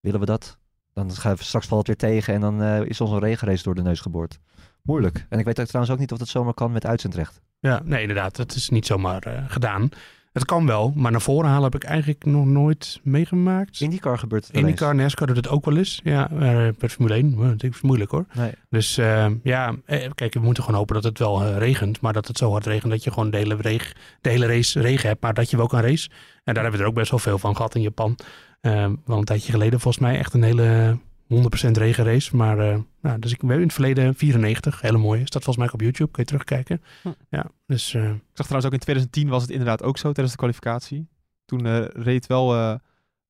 [0.00, 0.58] willen we dat?
[0.92, 3.74] Dan gaan we straks valt het weer tegen en dan eh, is onze regenrace door
[3.74, 4.38] de neus geboord.
[4.82, 5.26] Moeilijk.
[5.28, 7.40] En ik weet ook trouwens ook niet of dat zomaar kan met uitzendrecht.
[7.58, 8.36] Ja, nee, inderdaad.
[8.36, 9.88] Dat is niet zomaar eh, gedaan.
[10.34, 13.80] Het kan wel, maar naar voren halen heb ik eigenlijk nog nooit meegemaakt.
[13.80, 16.00] IndyCar gebeurt het wel IndyCar, NASCAR doet het ook wel eens.
[16.04, 17.34] Ja, eh, per Formule 1.
[17.36, 18.26] Maar Dat is moeilijk hoor.
[18.32, 18.52] Nee.
[18.70, 22.00] Dus eh, ja, eh, kijk, we moeten gewoon hopen dat het wel eh, regent.
[22.00, 24.80] Maar dat het zo hard regent dat je gewoon de hele, reg, de hele race
[24.80, 25.22] regen hebt.
[25.22, 26.08] Maar dat je wel kan race.
[26.44, 28.16] En daar hebben we er ook best wel veel van gehad in Japan.
[28.60, 32.36] Eh, wel een tijdje geleden volgens mij echt een hele 100% regenrace.
[32.36, 35.26] Maar eh, nou, dus ik ben in het verleden 94, hele mooie.
[35.26, 36.82] Staat volgens mij ook op YouTube, kun je terugkijken.
[37.02, 37.08] Hm.
[37.28, 40.30] Ja, dus eh, Ik zag trouwens ook in 2010 was het inderdaad ook zo tijdens
[40.30, 41.08] de kwalificatie.
[41.44, 42.74] Toen eh, reed wel eh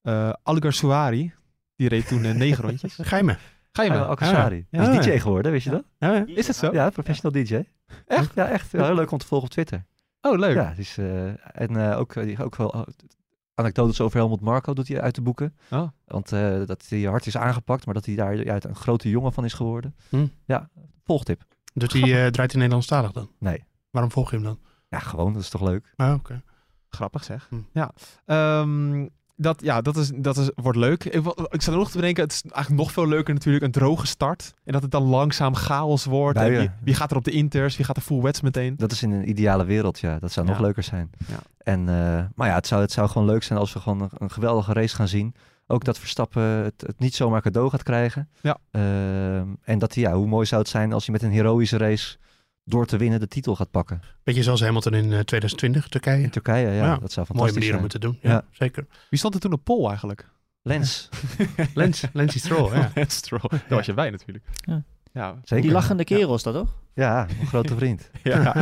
[0.02, 1.32] eh Algar Suari.
[1.76, 2.98] Die reed toen eh, negen rondjes.
[3.10, 3.36] ga je me.
[3.72, 4.06] Ga je Ja, maar.
[4.06, 4.66] Alcazari.
[4.70, 4.90] Ja.
[4.90, 5.84] Die is DJ geworden, wist je dat?
[5.98, 6.24] Ja, ja.
[6.26, 6.72] Is het zo?
[6.72, 7.62] Ja, professional DJ.
[8.06, 8.34] Echt?
[8.34, 8.70] Ja, echt.
[8.70, 9.84] Ja, heel leuk om te volgen op Twitter.
[10.20, 10.54] Oh, leuk.
[10.54, 11.26] Ja, eh,
[11.62, 12.82] en eh, ook, die, ook wel oh,
[13.54, 15.56] anekdotes over Helmut Marco doet hij uit de boeken.
[15.70, 15.88] Oh.
[16.04, 19.32] Want eh, dat hij hard is aangepakt, maar dat hij daar ja, een grote jongen
[19.32, 19.94] van is geworden.
[20.08, 20.26] Hm.
[20.44, 20.70] Ja,
[21.04, 21.42] volgtip.
[21.72, 23.30] Doet hij, eh, draait hij Nederlandstalig dan?
[23.38, 23.64] Nee.
[23.90, 24.58] Waarom volg je hem dan?
[24.88, 25.92] Ja, gewoon, dat is toch leuk?
[25.96, 26.42] Ah, oké.
[26.88, 27.46] Grappig zeg.
[27.48, 27.56] Hm.
[27.72, 27.92] Ja.
[28.24, 31.04] Ehm, dat, ja, dat, is, dat is, wordt leuk.
[31.04, 33.70] Ik, ik zat er nog te bedenken, het is eigenlijk nog veel leuker natuurlijk een
[33.70, 34.54] droge start.
[34.64, 36.38] En dat het dan langzaam chaos wordt.
[36.38, 38.76] En wie, wie gaat er op de inters, wie gaat er full wets meteen.
[38.76, 40.18] Dat is in een ideale wereld, ja.
[40.18, 41.10] Dat zou nog leuker zijn.
[41.26, 41.38] Ja.
[41.58, 44.10] En, eh, maar ja, het zou, het zou gewoon leuk zijn als we gewoon een,
[44.12, 45.34] een geweldige race gaan zien.
[45.66, 48.28] Ook dat Verstappen het, het niet zomaar cadeau gaat krijgen.
[48.40, 48.58] Ja.
[48.70, 52.16] Ehm, en dat ja, hoe mooi zou het zijn als hij met een heroïsche race
[52.64, 54.00] door te winnen de titel gaat pakken.
[54.22, 56.22] Beetje zoals Hamilton in eh, 2020, Turkije.
[56.22, 57.82] In Turkije, ja, Ja, dat zou Mooie fantastisch manier om zijn.
[57.82, 58.18] het te doen.
[58.22, 58.44] Ja, Ja.
[58.50, 58.86] zeker.
[59.10, 60.28] Wie stond er toen op pol eigenlijk?
[60.62, 61.08] Lens,
[61.74, 62.90] Lens, Lensy Stroll, ja.
[62.94, 63.48] Lance Stroll.
[63.50, 64.44] Daar was je bij natuurlijk.
[64.54, 64.82] Ja.
[65.12, 65.34] Ja.
[65.42, 65.64] zeker.
[65.64, 66.74] Die lachende kerel is dat toch?
[66.94, 68.10] Ja, een grote vriend.
[68.22, 68.54] Ja.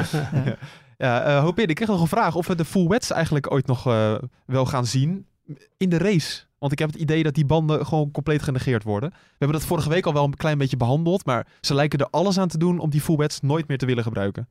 [0.99, 3.53] ja eh, hoop je, ik kreeg nog een vraag of we de full wets eigenlijk
[3.53, 4.15] ooit nog eh,
[4.47, 5.27] wel gaan zien
[5.77, 6.43] in de race.
[6.63, 9.11] Want ik heb het idee dat die banden gewoon compleet genegeerd worden.
[9.11, 12.09] We hebben dat vorige week al wel een klein beetje behandeld, maar ze lijken er
[12.11, 14.49] alles aan te doen om die full wets nooit meer te willen gebruiken.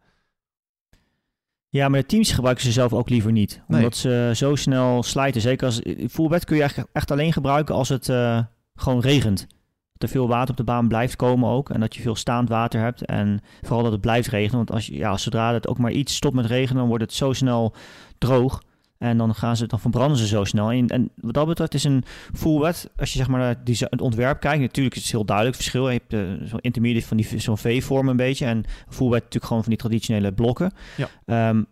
[1.70, 3.62] Ja, maar de teams gebruiken ze zelf ook liever niet.
[3.68, 3.80] Nee.
[3.80, 5.42] Omdat ze zo snel slijten.
[5.42, 8.40] Zeker als full wet kun je eigenlijk echt alleen gebruiken als het eh,
[8.76, 9.48] gewoon regent.
[9.94, 11.70] Dat er veel water op de baan blijft komen ook.
[11.70, 13.06] En dat je veel staand water hebt.
[13.06, 14.58] En vooral dat het blijft regenen.
[14.58, 17.34] Want als ja, zodra het ook maar iets stopt met regenen, dan wordt het zo
[17.34, 17.74] snel
[18.18, 18.62] droog.
[19.02, 20.72] En dan, gaan ze, dan verbranden ze zo snel.
[20.72, 23.78] En, en wat dat betreft is een full wet, als je zeg maar naar die,
[23.80, 25.90] het ontwerp kijkt, natuurlijk is het heel duidelijk het verschil.
[25.90, 28.46] Je hebt eh, zo'n intermediate van die zo'n V-vorm een beetje.
[28.46, 30.72] En full wet natuurlijk gewoon van die traditionele blokken.
[30.98, 31.08] Ja.
[31.26, 31.64] Ehm,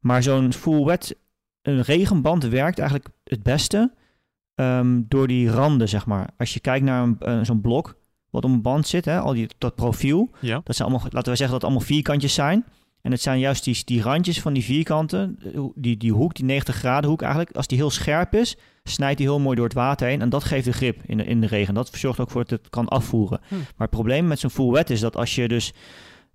[0.00, 1.16] maar zo'n full wet,
[1.62, 3.92] een regenband werkt eigenlijk het beste
[4.54, 6.28] ehm, door die randen, zeg maar.
[6.36, 7.98] Als je kijkt naar een, eh, zo'n blok
[8.30, 10.60] wat op een band zit, hè, al die, dat profiel, Ja.
[10.64, 12.64] dat zijn allemaal, laten we zeggen dat het allemaal vierkantjes zijn.
[13.02, 15.38] En het zijn juist die, die randjes van die vierkanten,
[15.74, 17.56] die, die hoek, die 90 graden hoek eigenlijk.
[17.56, 20.20] Als die heel scherp is, snijdt die heel mooi door het water heen.
[20.20, 21.74] En dat geeft de grip in de, in de regen.
[21.74, 23.40] Dat zorgt ook voor dat het kan afvoeren.
[23.48, 23.54] Hm.
[23.54, 25.72] Maar het probleem met zo'n full wet is dat als je dus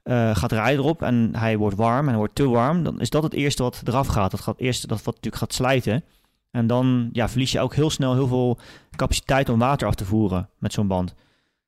[0.04, 3.10] eh, gaat rijden erop en hij wordt warm en hij wordt te warm, dan is
[3.10, 4.32] dat het eerste wat eraf gaat.
[4.32, 6.04] Dat gaat eerst dat wat natuurlijk gaat slijten.
[6.52, 8.60] En dan ja, verlies je ook heel snel heel veel
[8.96, 11.16] capaciteit om water af te voeren met zo'n band.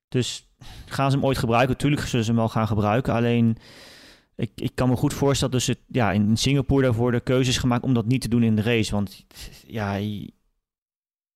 [0.10, 0.48] Dus
[0.86, 1.72] gaan ze hem ooit gebruiken?
[1.72, 3.14] Natuurlijk zullen ze hem wel gaan gebruiken.
[3.14, 3.58] Alleen
[4.38, 7.84] ik, ik kan me goed voorstellen dus het, ja, in Singapore daarvoor de keuzes gemaakt
[7.84, 8.92] om dat niet te doen in de race.
[8.92, 9.26] Want
[9.68, 10.32] ja, ik,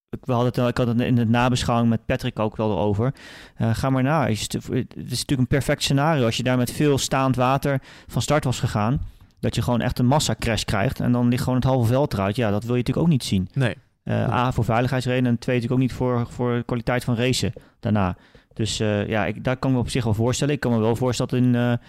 [0.09, 3.13] we hadden het, ik had het in de nabeschouwing met Patrick ook wel erover.
[3.55, 4.21] Eh, ga maar na.
[4.21, 7.81] Het is, het is natuurlijk een perfect scenario als je daar met veel staand water
[8.07, 9.01] van start was gegaan.
[9.39, 12.35] Dat je gewoon echt een massacrash krijgt en dan ligt gewoon het halve veld eruit.
[12.35, 13.49] Ja, dat wil je natuurlijk ook niet zien.
[13.53, 13.75] Nee.
[14.03, 17.53] Eh, A, voor veiligheidsredenen en twee natuurlijk ook niet voor, voor de kwaliteit van racen
[17.79, 18.17] daarna.
[18.53, 20.53] Dus eh, ja, ik, daar kan ik me op zich wel voorstellen.
[20.53, 21.79] Ik kan me wel voorstellen dat in,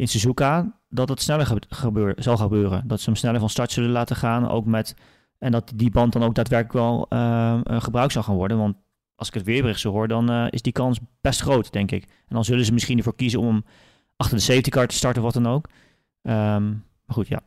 [0.00, 2.88] in Suzuka dat het sneller gebe- gebeur, zal gebeuren.
[2.88, 4.94] Dat ze hem sneller van start zullen laten gaan, ook met...
[5.38, 8.58] En dat die band dan ook daadwerkelijk wel eh, gebruikt zal gaan worden.
[8.58, 8.76] Want
[9.14, 12.02] als ik het weerbericht zo hoor, dan eh, is die kans best groot, denk ik.
[12.02, 13.64] En dan zullen ze misschien ervoor kiezen om hem
[14.16, 15.68] achter de safety car te starten, wat dan ook.
[16.22, 17.40] Ehm, maar goed, ja.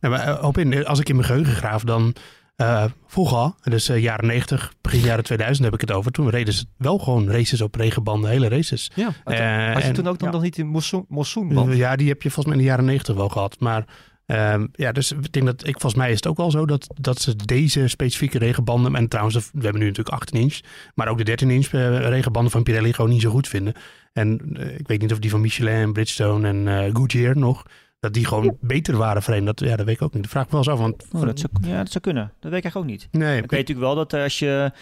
[0.00, 2.14] Ja, maar, eh, op in, als ik in mijn geheugen graaf, dan
[2.58, 6.12] eh vroeger al, dus jaren 90, begin jaren 2000 heb ik het over.
[6.12, 8.90] Toen reden ze wel gewoon races op regenbanden, hele races.
[8.94, 9.04] Ja.
[9.24, 10.34] Had, Eh, had je en- toen ook dan ja.
[10.34, 11.76] nog niet monsoon- monsoonband?
[11.76, 13.56] Ja, die heb je volgens mij in de jaren 90 wel gehad.
[13.60, 13.84] Maar
[14.26, 16.86] ehm, ja, dus ik denk dat ik, volgens mij is het ook wel zo dat,
[17.00, 20.58] dat ze deze specifieke regenbanden, en trouwens, we hebben nu natuurlijk 18 inch,
[20.94, 21.66] maar ook de 13 inch
[22.08, 23.74] regenbanden van Pirelli gewoon niet zo goed vinden.
[24.12, 27.62] En ik weet niet of die van Michelin, Bridgestone en Goodyear nog,
[28.00, 29.44] dat die gewoon beter waren voor een.
[29.44, 30.22] Dat, ja, dat weet ik ook niet.
[30.22, 30.86] Dat vraag ik me wel eens af.
[30.86, 32.32] Want Oh, dat, zou, ja, dat zou kunnen.
[32.40, 33.08] Dat weet ik eigenlijk ook niet.
[33.12, 34.72] nee, Ik weet natuurlijk wel dat eh, als je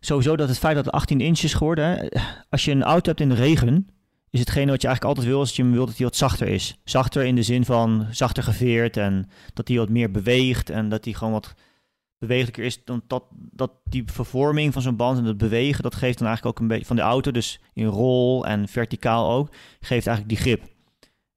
[0.00, 2.08] sowieso dat het feit dat het 18 inch is geworden, hè,
[2.50, 3.88] als je een auto hebt in de regen,
[4.30, 6.16] is hetgene wat je eigenlijk altijd wil, is dat je hem wil dat hij wat
[6.16, 6.80] zachter is.
[6.84, 11.04] Zachter in de zin van zachter geveerd en dat hij wat meer beweegt en dat
[11.04, 11.54] hij gewoon wat
[12.18, 12.84] bewegelijker is.
[12.84, 16.56] Dan dat, dat die vervorming van zo'n band en dat bewegen, dat geeft dan eigenlijk
[16.56, 19.48] ook een beetje van de auto, dus in rol en verticaal ook,
[19.80, 20.62] geeft eigenlijk die grip.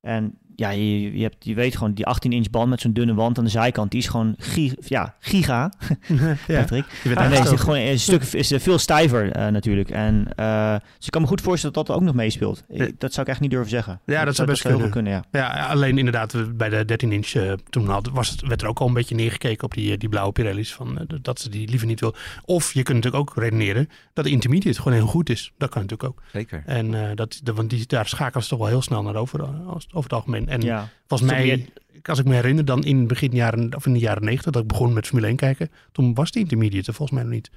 [0.01, 3.13] En ja, je, je, hebt, je weet gewoon, die 18 inch band met zo'n dunne
[3.13, 5.71] wand aan de zijkant, die is gewoon gi ja, giga,
[6.07, 6.85] ja, Patrick.
[7.03, 9.89] je bent nee, het is gewoon een stuk is eh, veel stijver eh, natuurlijk.
[9.89, 12.63] En eh, dus ik kan me goed voorstellen dat dat ook nog meespeelt.
[12.67, 12.87] Ik- Ja.
[12.97, 13.99] dat zou ik echt niet durven zeggen.
[14.05, 15.11] Ja, dat zou best heel kunnen.
[15.13, 15.23] Ja.
[15.31, 18.79] Ja, alleen inderdaad, bij de 13 inch eh, toen had, was het, werd er ook
[18.79, 20.73] al een beetje neergekeken op die, die blauwe Pirelli's.
[20.73, 22.15] Van, dat ze die liever niet wil.
[22.45, 25.51] Of je kunt natuurlijk ook redeneren dat de intermediate gewoon heel goed is.
[25.57, 26.21] Dat kan natuurlijk ook.
[26.31, 26.63] Zeker.
[26.65, 29.43] En eh, dat, de, want die, daar schakelen ze toch wel heel snel naar over,
[29.43, 30.46] als- over het algemeen.
[30.47, 30.89] En ja.
[31.07, 31.69] volgens mij,
[32.03, 34.67] als ik me herinner, dan in begin jaren, of in de jaren 90, dat ik
[34.67, 37.49] begon met Formule 1 kijken, toen was die intermediate er volgens mij nog niet.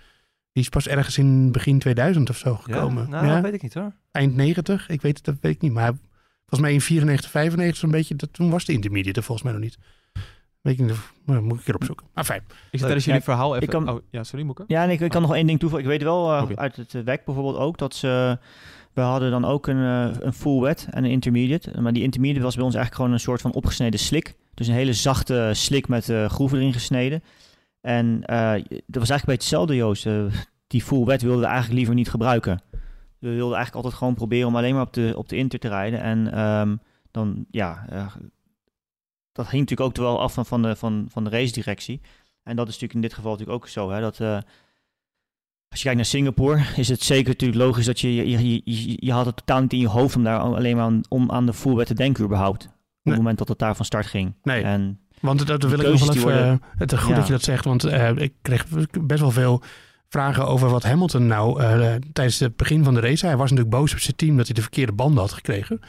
[0.53, 3.03] Die is pas ergens in begin 2000 of zo gekomen.
[3.03, 3.09] Ja?
[3.11, 3.33] Nou, Ja?
[3.35, 3.93] dat weet ik niet hoor.
[4.11, 4.89] eind 90.
[4.89, 5.73] Ik weet het, dat weet ik niet.
[5.73, 5.93] Maar
[6.39, 8.15] volgens mij in 94, 95 zo'n beetje.
[8.17, 9.79] Dat, toen was de intermediate er volgens mij nog niet.
[10.61, 10.91] Weet ik niet.
[10.91, 12.07] of- nou, moet ik erop zoeken.
[12.15, 12.43] Maar fijn.
[12.49, 13.63] Ik zit tijdens jullie verhaal even...
[13.63, 14.65] ik kan- Oh, ja, sorry Moeke.
[14.67, 15.91] Ja, en ik, ik kan nog één ding toevoegen.
[15.91, 18.39] Ik weet wel eh, uit het eh, WEC bijvoorbeeld ook dat ze...
[19.01, 21.81] We hadden dan ook een, eh, een full wet en een intermediate.
[21.81, 24.35] Maar die intermediate was bij ons eigenlijk gewoon een soort van opgesneden slik.
[24.55, 27.23] Dus een hele zachte slik met eh, groeven erin gesneden.
[27.81, 30.07] En eh, dat was eigenlijk beetje hetzelfde, Joost.
[30.67, 32.63] Die full wet wilden we eigenlijk liever niet gebruiken.
[33.19, 35.69] We wilden eigenlijk altijd gewoon proberen om alleen maar op de, op de inter te
[35.69, 36.01] rijden.
[36.01, 36.77] En ehm,
[37.11, 37.85] dan, ja,
[39.33, 42.01] dat hing natuurlijk ook wel af van, van, de, van, van de race directie.
[42.43, 43.91] En dat is natuurlijk in dit geval natuurlijk ook zo.
[43.91, 44.45] Hè, dat,
[45.71, 48.63] als je kijkt naar Singapore, is het zeker natuurlijk logisch dat je, je,
[49.07, 51.47] je, had het totaal niet in je hoofd om daar alleen maar aan, om aan
[51.47, 52.65] de full wet te denken überhaupt.
[52.65, 52.71] Op
[53.03, 53.15] Nee.
[53.15, 54.35] het moment dat het daar van start ging.
[54.43, 54.63] Nee.
[54.63, 56.23] En Want dat wil ik nog wel even...
[56.23, 57.15] worden- het is goed Ja.
[57.17, 57.65] dat je dat zegt.
[57.65, 58.67] Want eh, ik kreeg
[59.01, 59.63] best wel veel
[60.09, 63.27] vragen over wat Hamilton nou eh, tijdens het begin van de race...
[63.27, 65.81] Hij was natuurlijk boos op zijn team dat hij de verkeerde banden had gekregen.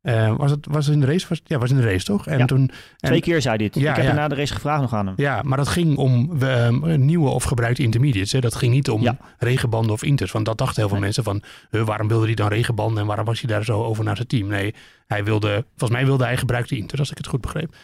[0.00, 1.26] Eh, was het was het in de race?
[1.28, 2.26] Was, ja, was in de race toch?
[2.26, 2.44] En Ja.
[2.46, 3.74] toen, en- twee keer zei dit.
[3.74, 4.12] Ja, ik heb ja.
[4.12, 5.14] na de race gevraagd nog aan hem.
[5.16, 8.32] Ja, maar dat ging om eh, nieuwe of gebruikte intermediates.
[8.32, 8.40] Hè?
[8.40, 10.32] Dat ging niet om regenbanden of inters.
[10.32, 11.04] Want dat dachten heel veel Nee.
[11.04, 11.42] mensen van...
[11.70, 14.28] eh, waarom wilde hij dan regenbanden en waarom was hij daar zo over naar zijn
[14.28, 14.46] team?
[14.48, 14.74] Nee,
[15.06, 17.74] hij wilde, volgens mij wilde hij gebruikte inters, als ik het goed begreep.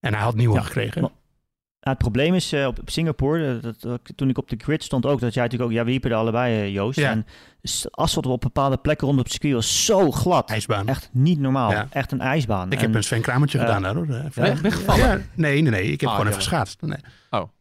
[0.00, 1.10] En hij had nieuwe Ja, gekregen.
[1.84, 4.56] Ja, het probleem is eh, op, op Singapore, eh, dat, dat- toen ik op de
[4.58, 6.98] grid stond ook, dat jij natuurlijk ook, ja, we liepen er allebei, eh, Joost.
[6.98, 7.10] Ja.
[7.10, 7.26] En
[7.90, 10.50] asfalt op bepaalde plekken rond op het circuit was zo glad.
[10.50, 10.88] IJsbaan.
[10.88, 11.70] Echt niet normaal.
[11.70, 11.86] Ja.
[11.90, 12.66] Echt een ijsbaan.
[12.66, 14.06] Ik En- heb een Sven Kramertje gedaan daar hoor.
[14.34, 14.58] Ben?
[14.96, 15.82] Ja, nee, nee, nee.
[15.92, 16.80] Ik heb Ah, gewoon even geschaatst.
[16.80, 16.98] Nee.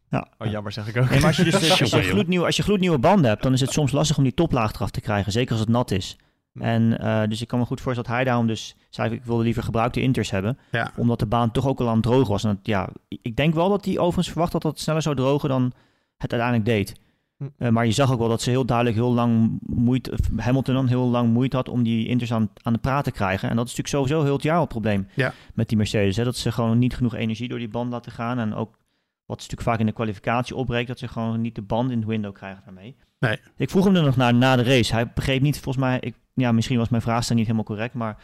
[0.09, 0.27] ja.
[0.37, 1.09] Oh, jammer zeg ik ook.
[1.09, 3.61] Nee, maar als je, dus, als, je gloednieuwe, als je gloednieuwe banden hebt, dan is
[3.61, 5.31] het soms lastig om die toplaag eraf te krijgen.
[5.31, 6.17] Zeker als het nat is.
[6.53, 6.61] Hm.
[6.61, 9.43] En eh, dus ik kan me goed voorstellen dat hij daarom dus zei, ik wilde
[9.43, 10.57] liever gebruikte inters hebben.
[10.71, 10.91] Ja.
[10.97, 12.43] Omdat de baan toch ook al aan het droog was.
[12.43, 15.49] En dat, ja, ik denk wel dat hij overigens verwacht dat het sneller zou drogen
[15.49, 15.71] dan
[16.17, 16.99] het uiteindelijk deed.
[17.37, 17.47] Hm.
[17.57, 20.87] Eh, maar je zag ook wel dat ze heel duidelijk heel lang moeite, Hamilton dan
[20.87, 23.49] heel lang moeite had om die inters aan, aan de praat te krijgen.
[23.49, 25.33] En dat is natuurlijk sowieso heel het jaar al het probleem Ja.
[25.53, 26.15] met die Mercedes.
[26.15, 26.23] Hè?
[26.23, 28.39] Dat ze gewoon niet genoeg energie door die band laten gaan.
[28.39, 28.79] En ook
[29.25, 31.97] wat ze natuurlijk vaak in de kwalificatie opbreekt, dat ze gewoon niet de band in
[31.97, 32.95] het window krijgen daarmee.
[33.27, 33.37] Nee.
[33.57, 34.93] Ik vroeg hem er nog naar na de race.
[34.93, 38.17] Hij begreep niet, volgens mij, ik, ja, misschien was mijn vraag niet helemaal correct, maar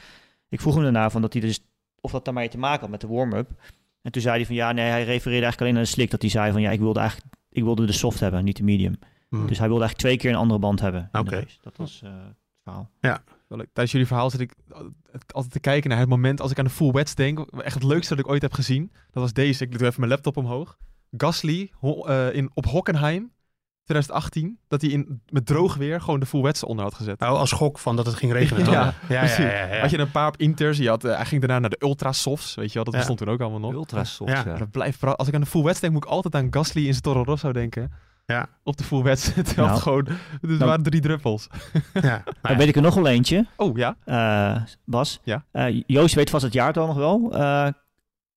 [0.49, 1.59] ik vroeg hem daarna van dat hij dus,
[2.01, 3.49] of dat daarmee te maken had met de warm-up.
[4.01, 6.11] En toen zei hij van ja, nee, hij refereerde eigenlijk alleen naar de slick.
[6.11, 8.63] Dat hij zei van ja, ik wilde eigenlijk, ik wilde de soft hebben, niet de
[8.63, 8.95] medium.
[9.29, 9.47] Hm.
[9.47, 11.01] Dus hij wilde eigenlijk twee keer een andere band hebben.
[11.01, 11.35] in de Oké.
[11.35, 11.57] race.
[11.61, 12.89] Dat was eh, het verhaal.
[13.49, 13.67] Leuk.
[13.73, 14.53] Tijdens jullie verhaal zit ik
[15.31, 17.39] altijd te kijken naar het moment als ik aan de full wets denk.
[17.39, 18.91] Echt het leukste dat ik ooit heb gezien.
[19.11, 19.63] Dat was deze.
[19.63, 20.77] Ik doe even mijn laptop omhoog.
[21.17, 23.31] Gasly ho- eh, in, op Hockenheim
[23.87, 24.59] 2018.
[24.67, 27.19] Dat hij in, met droog weer gewoon de full wets onder had gezet.
[27.19, 28.65] Nou, als gok van dat het ging regenen.
[28.65, 29.37] Ja, ja, ja, precies.
[29.37, 29.79] ja, ja.
[29.81, 30.77] Had je een paar op Inters.
[30.77, 32.55] Je had, eh, hij ging daarna naar de Ultra Softs.
[32.55, 32.99] Weet je wel, dat Ja.
[32.99, 33.73] bestond toen ook allemaal nog.
[33.73, 34.43] Ultra soft, Ja.
[34.43, 36.91] dat blijft, als ik aan de full wets denk, moet ik altijd aan Gasly in
[36.91, 37.91] zijn Toro Rosso denken.
[38.25, 38.47] Ja.
[38.63, 39.25] Op de full wets.
[39.35, 39.81] Het helpt Nou.
[39.81, 40.03] gewoon.
[40.03, 40.65] Dus er Nou.
[40.65, 41.47] waren drie druppels.
[41.93, 42.01] ja.
[42.01, 42.57] Nou Dan ja.
[42.57, 43.45] weet ik er nog wel eentje.
[43.55, 43.95] Oh ja.
[44.05, 45.19] Eh, Bas.
[45.23, 45.43] Ja.
[45.51, 47.33] Eh, Joost weet vast het jaartal nog wel.
[47.33, 47.67] Eh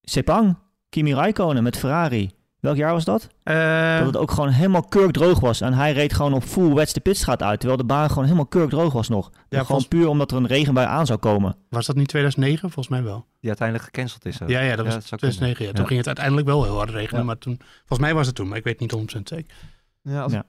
[0.03, 0.57] Sepang,
[0.89, 2.31] Kimi Räikkönen met Ferrari.
[2.61, 3.29] Welk jaar was dat?
[3.43, 5.61] Eh, dat het ook gewoon helemaal kurkdroog was.
[5.61, 7.59] En hij reed gewoon op full wets de pitstraat uit.
[7.61, 9.31] Terwijl de baan gewoon helemaal kurkdroog was nog.
[9.49, 11.57] Ja, gewoon puur omdat er een regenbui aan zou komen.
[11.69, 12.61] was dat niet 2009?
[12.71, 13.27] Volgens mij wel.
[13.41, 14.39] Die uiteindelijk gecanceld is.
[14.47, 15.37] Ja, ja, dat was zou kunnen.
[15.37, 15.65] 2009.
[15.65, 15.71] Ja.
[15.71, 15.87] Toen Ja.
[15.87, 17.21] ging het uiteindelijk wel heel hard regenen.
[17.21, 17.27] Ja.
[17.27, 19.55] Maar toen, volgens mij was het toen, maar ik weet niet 100% zeker.
[20.03, 20.45] Ja, als, Ja.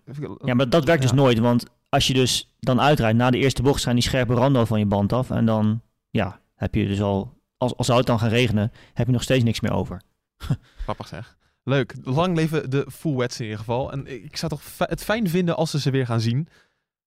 [0.54, 1.10] maar dat werkt Ja.
[1.10, 1.40] dus nooit.
[1.40, 4.68] Want als je dus dan uitrijdt na de eerste bocht, gaan die scherpe randen al
[4.68, 5.30] van je band af.
[5.30, 9.06] En dan, ja, heb je dus al, als, als zou het dan gaan regenen, heb
[9.08, 10.02] je nog steeds niks meer over.
[10.84, 11.38] Grappig zeg.
[11.64, 11.94] Leuk.
[12.04, 13.92] Lang leven de full wets in ieder geval.
[13.92, 16.48] En ik zou toch het fijn vinden als ze ze weer gaan zien.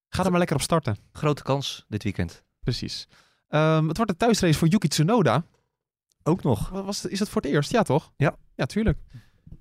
[0.09, 0.97] Ga er maar lekker op starten.
[1.13, 2.43] Grote kans dit weekend.
[2.63, 3.09] Precies.
[3.49, 5.45] Ehm, het wordt een thuisrace voor Yuki Tsunoda.
[6.23, 6.69] Ook nog.
[6.69, 7.71] Was, is het voor het eerst?
[7.71, 8.13] Ja, toch?
[8.17, 8.37] Ja.
[8.55, 8.99] Ja, tuurlijk.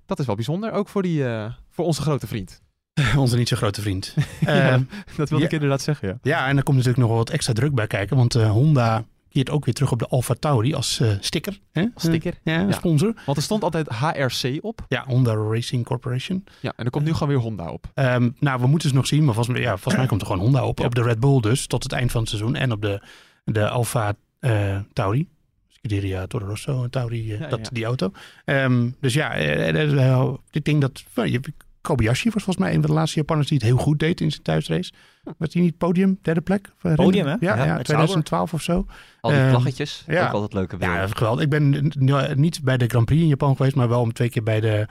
[0.06, 0.72] Dat is wel bijzonder.
[0.72, 2.62] Ook voor, die, eh, voor onze grote vriend.
[3.16, 4.14] Onze niet zo grote vriend.
[4.40, 4.80] Ja, Eh,
[5.16, 5.44] dat wilde ja.
[5.44, 6.18] ik inderdaad zeggen, ja.
[6.22, 8.16] ja, en er komt natuurlijk nog wel wat extra druk bij kijken.
[8.16, 9.04] Want eh, Honda
[9.34, 11.58] keert ook weer terug op de Alfa Tauri als eh, sticker.
[11.72, 11.84] Hè?
[11.96, 12.34] Sticker.
[12.44, 12.72] Eh, ja, Ja.
[12.72, 13.14] sponsor.
[13.26, 14.84] Want er stond altijd HRC op.
[14.88, 16.44] Ja, Honda Racing Corporation.
[16.60, 17.86] Ja, en er komt nu gewoon weer Honda op.
[17.94, 19.24] Ehm, nou, we moeten ze nog zien.
[19.24, 20.80] Maar volgens, mij- ja, volgens mij komt er gewoon Honda op.
[20.80, 22.54] Op de Red Bull dus, tot het eind van het seizoen.
[22.56, 23.02] En op de,
[23.44, 25.28] de Alfa eh, Tauri.
[25.68, 27.68] Scuderia Toro Rosso Tauri, eh, Ja, dat, ja.
[27.72, 28.10] die auto.
[28.44, 31.04] Ehm, dus ja, eh, eh, eh, ik denk dat...
[31.14, 31.40] nou, je,
[31.84, 34.30] Kobayashi was volgens mij een van de laatste Japanners die het heel goed deed in
[34.30, 34.92] zijn thuisrace.
[35.38, 36.70] Was hij niet podium, derde plek?
[36.82, 37.30] Of, Podium, hè?
[37.32, 38.86] Ja, Ja, ja, met 2012 of zo.
[39.20, 40.04] Al die Ehm, vlaggetjes.
[40.06, 40.26] ja.
[40.26, 40.98] Ook altijd leuke Ja, beelden.
[41.00, 41.44] dat is geweldig.
[41.44, 41.92] Ik ben
[42.40, 44.86] niet bij de Grand Prix in Japan geweest, maar wel om twee keer bij de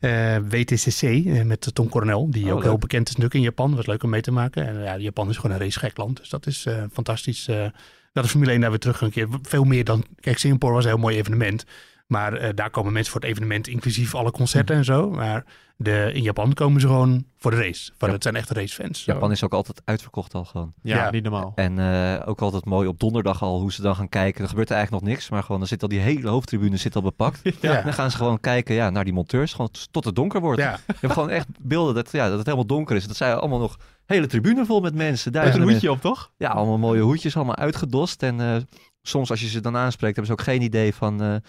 [0.00, 2.30] eh, WTCC eh, met Tom Coronel.
[2.30, 2.64] Die Oh, ook leuk.
[2.64, 3.74] heel bekend is natuurlijk in Japan.
[3.76, 4.66] Was leuk om mee te maken.
[4.66, 6.16] En ja, Japan is gewoon een racegek land.
[6.16, 7.48] Dus dat is eh, fantastisch.
[7.48, 7.66] eh,
[8.12, 9.28] dat de Formule 1 daar weer terug een keer.
[9.42, 10.04] Veel meer dan...
[10.20, 11.64] Kijk, Singapore was een heel mooi evenement.
[12.06, 15.10] Maar eh, daar komen mensen voor het evenement, inclusief alle concerten en zo.
[15.10, 15.44] Maar
[15.76, 17.92] de, in Japan komen ze gewoon voor de race.
[17.98, 18.14] Van, Ja.
[18.14, 19.02] Het zijn echte racefans.
[19.02, 19.12] Zo.
[19.12, 20.72] Japan is ook altijd uitverkocht al gewoon.
[20.82, 21.10] Ja, Ja.
[21.10, 21.52] niet normaal.
[21.54, 24.42] En eh, ook altijd mooi op donderdag al hoe ze dan gaan kijken.
[24.42, 26.96] Er gebeurt er eigenlijk nog niks, maar gewoon dan zit al die hele hoofdtribune zit
[26.96, 27.40] al bepakt.
[27.60, 27.76] Ja.
[27.78, 30.60] En dan gaan ze gewoon kijken ja, naar die monteurs, gewoon tot het donker wordt.
[30.60, 33.06] Ja, Je hebt gewoon echt beelden dat, ja, dat het helemaal donker is.
[33.06, 35.32] Dat zijn allemaal nog hele tribune vol met mensen.
[35.32, 36.30] Met een hoedje op, toch?
[36.36, 38.22] Ja, allemaal mooie hoedjes, allemaal uitgedost.
[38.22, 38.56] En eh,
[39.02, 41.42] soms als je ze dan aanspreekt, hebben ze ook geen idee van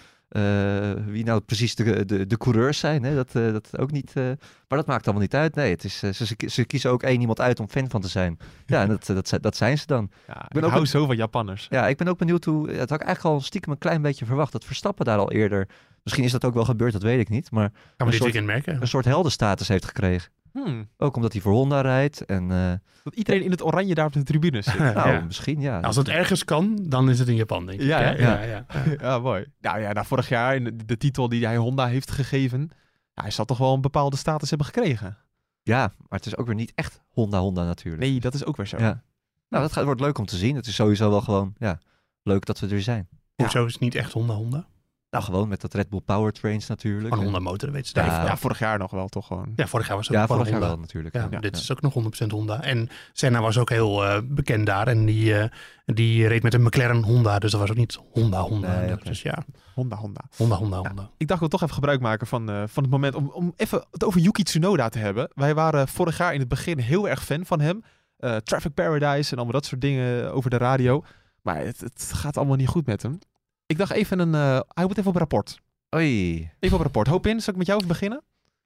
[1.05, 3.03] wie nou precies de, de, de coureurs zijn.
[3.03, 3.15] Hè?
[3.15, 4.23] Dat, eh, dat ook niet, eh,
[4.67, 5.55] maar dat maakt allemaal niet uit.
[5.55, 8.01] Nee, het is, eh, ze, ze, ze kiezen ook één iemand uit om fan van
[8.01, 8.37] te zijn.
[8.65, 10.09] Ja, en dat, eh, dat, dat zijn ze dan.
[10.27, 11.67] Ja, ik ben ook hou zo van Japanners.
[11.69, 12.67] Ja, ik ben ook benieuwd hoe...
[12.67, 14.51] Dat had ik eigenlijk al stiekem een klein beetje verwacht.
[14.51, 15.67] Dat Verstappen daar al eerder...
[16.03, 17.51] Misschien is dat ook wel gebeurd, dat weet ik niet.
[17.51, 18.81] Maar we Een soort- merken.
[18.81, 20.31] een soort heldenstatus heeft gekregen.
[20.63, 20.89] Hmm.
[20.97, 22.25] Ook omdat hij voor Honda rijdt.
[22.25, 24.79] En eh, Dat iedereen in het oranje daar op de tribune zit.
[24.95, 25.19] nou, Ja.
[25.21, 25.79] misschien ja.
[25.79, 27.87] Als het ergens kan, dan is het in Japan, denk ik.
[27.87, 28.13] Ja, ja, hè?
[28.15, 28.65] ja, ja.
[28.99, 29.45] Ja, mooi.
[29.61, 32.69] Nou ja, nou, vorig jaar in de, de titel die hij Honda heeft gegeven,
[33.13, 35.17] ja, hij zal toch wel een bepaalde status hebben gekregen.
[35.63, 38.03] Ja, maar het is ook weer niet echt Honda-Honda natuurlijk.
[38.03, 38.77] Nee, dat is ook weer zo.
[38.77, 39.03] Ja.
[39.49, 40.55] Nou, dat gaat, wordt leuk om te zien.
[40.55, 41.79] Het is sowieso wel gewoon ja,
[42.23, 43.07] leuk dat we er zijn.
[43.35, 44.67] Hoezo is het niet echt Honda Honda?
[45.09, 47.15] Nou, gewoon met dat Red Bull Powertrains natuurlijk.
[47.15, 48.25] Van Honda motor, weet ze Ja, daar.
[48.25, 49.53] Ja, vorig jaar nog wel, toch gewoon.
[49.55, 50.67] Ja, vorig jaar was het Ja, ook vorig jaar Honda.
[50.69, 51.15] wel natuurlijk.
[51.15, 51.61] Ja, Ja, dit ja.
[51.61, 52.61] is ook nog 100% Honda.
[52.63, 54.87] En Senna was ook heel eh, bekend daar.
[54.87, 55.49] En die, eh,
[55.85, 57.39] die reed met een McLaren Honda.
[57.39, 58.79] Dus dat was ook niet Honda Honda.
[58.79, 58.95] Nee.
[59.03, 59.43] Dus ja,
[59.73, 60.21] Honda, Honda.
[60.37, 61.09] Honda Honda Honda.
[61.17, 63.53] Ik dacht, ik wil toch even gebruik maken van, eh, van het moment om, om
[63.55, 65.29] even het over Yuki Tsunoda te hebben.
[65.33, 67.83] Wij waren vorig jaar in het begin heel erg fan van hem.
[68.17, 71.03] Eh, Traffic Paradise en allemaal dat soort dingen over de radio.
[71.41, 73.19] Maar het, het gaat allemaal niet goed met hem.
[73.67, 74.35] Ik dacht even een...
[74.35, 75.59] eh, hij moet even op rapport.
[75.95, 76.49] Oei.
[76.59, 77.07] Even op rapport.
[77.07, 78.21] Hoop in, zal ik met jou even beginnen?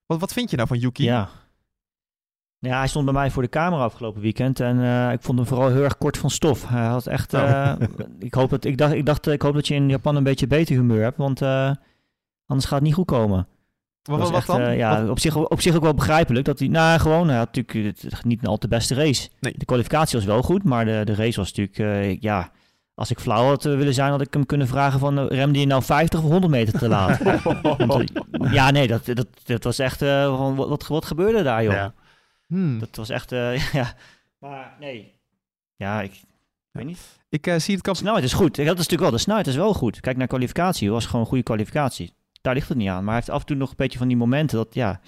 [0.06, 1.04] Wat, wat vind je nou van Yuki?
[1.04, 1.30] Ja.
[2.60, 5.48] Ja, hij stond bij mij voor de camera afgelopen weekend en eh, ik vond hem
[5.48, 6.68] vooral heel erg kort van stof.
[6.68, 7.74] Hij had echt, eh,
[8.20, 10.48] ik, hoop dat, ik, dacht, ik dacht, ik hoop dat je in Japan een beetje
[10.48, 11.72] beter humeur hebt, want eh,
[12.46, 13.48] anders gaat het niet goed komen.
[14.02, 14.76] Wat, was wat echt, dan?
[14.76, 17.56] ja, Wat- op zich, op zich ook wel begrijpelijk dat hij, nou gewoon, hij had
[17.56, 19.30] natuurlijk niet een al te beste race.
[19.40, 19.54] Nee.
[19.58, 22.52] De kwalificatie was wel goed, maar de, de race was natuurlijk, eh, ja,
[23.02, 25.60] als ik flauw had eh, willen zijn, had ik hem kunnen vragen van, eh, remde
[25.60, 27.20] je nou 50 of 100 meter te laat?
[28.32, 31.74] Eh, ja, nee, dat, dat, dat was echt, eh, wat, wat, wat gebeurde daar, joh?
[31.74, 31.94] Ja.
[32.48, 32.80] Hmm.
[32.80, 33.94] Dat was echt, eh, ja.
[34.40, 35.20] Maar nee.
[35.76, 36.20] Ja, ik, ik
[36.72, 37.20] weet niet.
[37.30, 37.96] Ik eh, zie het De kap...
[37.96, 38.56] snelheid is goed.
[38.56, 40.00] Dat is natuurlijk wel, de snelheid is wel goed.
[40.00, 42.14] Kijk naar kwalificatie, het was gewoon een goede kwalificatie.
[42.42, 43.04] Daar ligt het niet aan.
[43.04, 45.00] Maar hij heeft af en toe nog een beetje van die momenten dat, ja...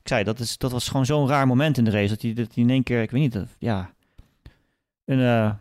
[0.00, 2.08] Ik zei, dat, is, dat was gewoon zo'n raar moment in de race.
[2.08, 3.90] Dat hij, dat hij in één keer, ik weet niet, dat, ja...
[5.04, 5.58] Een,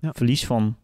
[0.00, 0.76] eh, verlies van...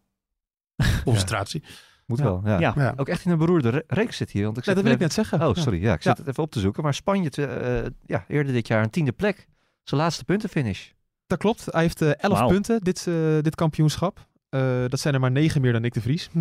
[1.04, 1.62] Concentratie.
[2.06, 2.24] Moet Ja.
[2.24, 2.58] wel, ja.
[2.58, 2.72] Ja.
[2.76, 2.94] Ja.
[2.96, 4.44] Ook echt in een beroerde re- reeks zit hier.
[4.44, 5.48] Want ik Ja, zit dat wil ik net zeggen.
[5.48, 5.62] Oh, Ja.
[5.62, 5.82] sorry.
[5.82, 6.08] Ja, ik Ja.
[6.10, 6.82] zit het even op te zoeken.
[6.82, 9.46] Maar Spanje, eh, ja, eerder dit jaar een tiende plek.
[9.82, 10.88] Zijn laatste puntenfinish.
[11.26, 11.64] Dat klopt.
[11.70, 12.48] Hij heeft eh 11 Wauw.
[12.48, 14.26] punten, dit, eh, dit kampioenschap.
[14.48, 16.28] Eh, dat zijn er maar 9 meer dan Nick de Vries.
[16.34, 16.38] Ja,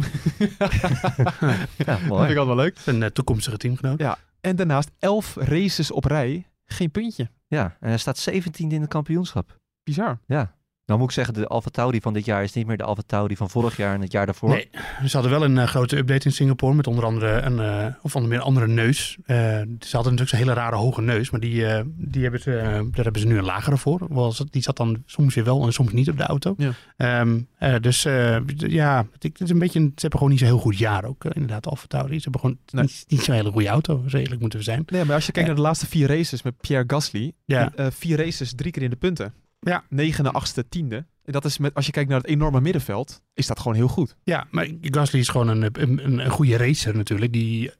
[1.86, 2.32] Dat vind mooi.
[2.32, 2.78] ik altijd wel leuk.
[2.86, 4.00] Een toekomstige teamgenoot.
[4.00, 4.18] Ja.
[4.42, 6.48] En daarnaast 11 races op rij.
[6.66, 7.30] Geen puntje.
[7.48, 9.60] Ja, en hij staat 17e in het kampioenschap.
[9.84, 10.20] Bizar.
[10.26, 10.56] Ja.
[10.86, 13.02] Nou moet ik zeggen, de Alfa Tauri van dit jaar is niet meer de Alfa
[13.06, 14.50] Tauri van vorig jaar en het jaar daarvoor.
[14.50, 14.70] Nee,
[15.06, 18.16] ze hadden wel een eh, grote update in Singapore met onder andere een, eh, of
[18.16, 19.18] onder meer een andere neus.
[19.26, 22.58] Eh, ze hadden natuurlijk zo'n hele rare hoge neus, maar die, eh, die hebben ze,
[22.58, 24.06] eh, daar hebben ze nu een lagere voor.
[24.10, 26.54] Was, die zat dan soms weer wel en soms niet op de auto.
[26.58, 26.72] Ja.
[26.98, 30.40] Ehm, eh, dus eh, ja, het, het is een beetje, een- ze hebben gewoon niet
[30.40, 32.16] zo'n heel goed jaar ook, inderdaad, Alfa Tauri.
[32.18, 32.84] Ze hebben gewoon Nee.
[32.84, 34.84] niet, niet zo'n hele goede auto, redelijk moeten we zijn.
[34.86, 37.32] Nee, maar als je kijkt naar de laatste vier races met Pierre Gasly.
[37.46, 37.72] Ja.
[37.76, 39.34] eh, vier races, drie keer in de punten.
[39.64, 39.84] Ja.
[39.90, 41.06] Negende, achtste, tiende.
[41.26, 43.88] En dat is met, als je kijkt naar het enorme middenveld, is dat gewoon heel
[43.88, 44.16] goed.
[44.24, 47.34] Ja, maar Gasly is gewoon een, een, een, goede racer natuurlijk.
[47.34, 47.72] Die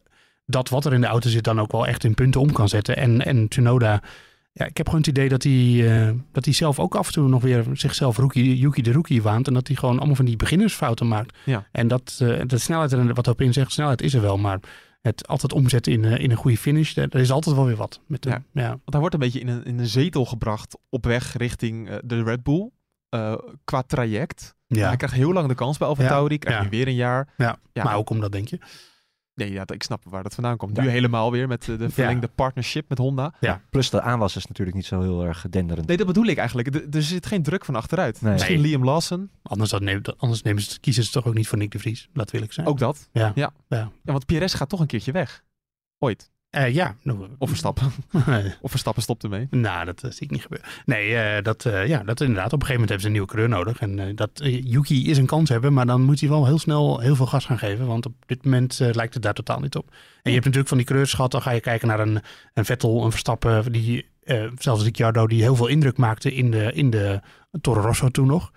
[0.46, 2.70] dat wat er in de auto zit dan ook wel echt in punten om kan
[2.70, 2.98] zetten.
[2.98, 4.02] En, en Tsunoda,
[4.52, 7.14] ja, ik heb gewoon het idee dat hij, eh, dat hij zelf ook af en
[7.14, 9.48] toe nog weer zichzelf rookie, Yuki de rookie waant.
[9.48, 11.38] En dat hij gewoon allemaal van die beginnersfouten maakt.
[11.46, 11.68] Ja.
[11.72, 14.38] En dat eh, de snelheid, er, wat op in zegt, snelheid is er wel.
[14.38, 14.60] Maar
[15.04, 18.02] het altijd omzetten in, eh, in een goede finish, er, is altijd wel weer wat.
[18.08, 18.46] Met hem.
[18.52, 18.68] Ja.
[18.68, 21.96] Want hij wordt een beetje in een, in een zetel gebracht op weg richting eh,
[22.04, 22.70] de Red Bull.
[23.10, 24.56] eh, qua traject.
[24.68, 24.88] Ja.
[24.88, 26.08] Hij krijgt heel lang de kans bij Alfa.
[26.08, 26.38] Tauri.
[26.38, 26.64] Krijgt Ja.
[26.66, 27.34] nu weer een jaar.
[27.38, 27.58] Ja.
[27.74, 28.60] Maar ook omdat denk je.
[29.36, 30.76] Nee, ja, ik snap waar dat vandaan komt.
[30.78, 30.84] Ja.
[30.84, 33.34] Nu helemaal weer met eh, de verlengde partnership met Honda.
[33.70, 35.88] Plus de aanwas is natuurlijk niet zo heel erg denderend.
[35.88, 36.70] Nee, dat bedoel ik eigenlijk.
[36.90, 38.22] D- er zit geen druk van achteruit.
[38.22, 38.32] Nee.
[38.34, 38.70] Misschien Nee.
[38.70, 39.30] Liam Lawson.
[39.44, 41.80] Anders, dat neem, dat- anders nemen ze, kiezen ze toch ook niet voor Nick de
[41.80, 42.10] Vries.
[42.14, 42.68] Laat wil ik zijn.
[42.68, 43.10] Ook dat.
[43.12, 43.32] Ja.
[43.36, 43.54] Ja.
[43.68, 43.78] Ja.
[44.04, 45.44] Ja, want Perez gaat toch een keertje weg.
[46.00, 46.32] Ooit.
[46.54, 46.96] Eh, ja.
[47.02, 47.92] Nou, Of Verstappen.
[48.62, 49.48] of Verstappen stopt ermee.
[49.50, 50.68] Nou, dat eh, zie ik niet gebeuren.
[50.86, 52.54] Nee, eh, dat, eh, ja, dat inderdaad.
[52.54, 53.80] Op een gegeven moment hebben ze een nieuwe coureur nodig.
[53.80, 56.58] En eh, dat eh, Yuki is een kans hebben, maar dan moet hij wel heel
[56.60, 57.88] snel heel veel gas gaan geven.
[57.88, 59.90] Want op dit moment eh, lijkt het daar totaal niet op.
[59.90, 62.22] En je hebt natuurlijk van die coureurs gehad, dan ga je kijken naar een,
[62.54, 66.72] een Vettel, een Verstappen, die, eh, zelfs Ricciardo, die heel veel indruk maakte in de,
[66.74, 67.22] in de
[67.62, 68.52] Toro Rosso toen nog.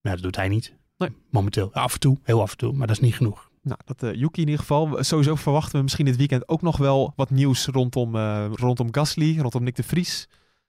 [0.00, 0.74] Maar dat doet hij niet.
[0.96, 1.10] Nee.
[1.30, 1.70] Momenteel.
[1.72, 3.49] Af en toe, heel af en toe, maar dat is niet genoeg.
[3.62, 5.04] Nou, dat eh Yuki in ieder geval.
[5.04, 9.38] Sowieso verwachten we misschien dit weekend ook nog wel wat nieuws rondom, eh, rondom Gasly,
[9.38, 10.28] rondom Nick de Vries.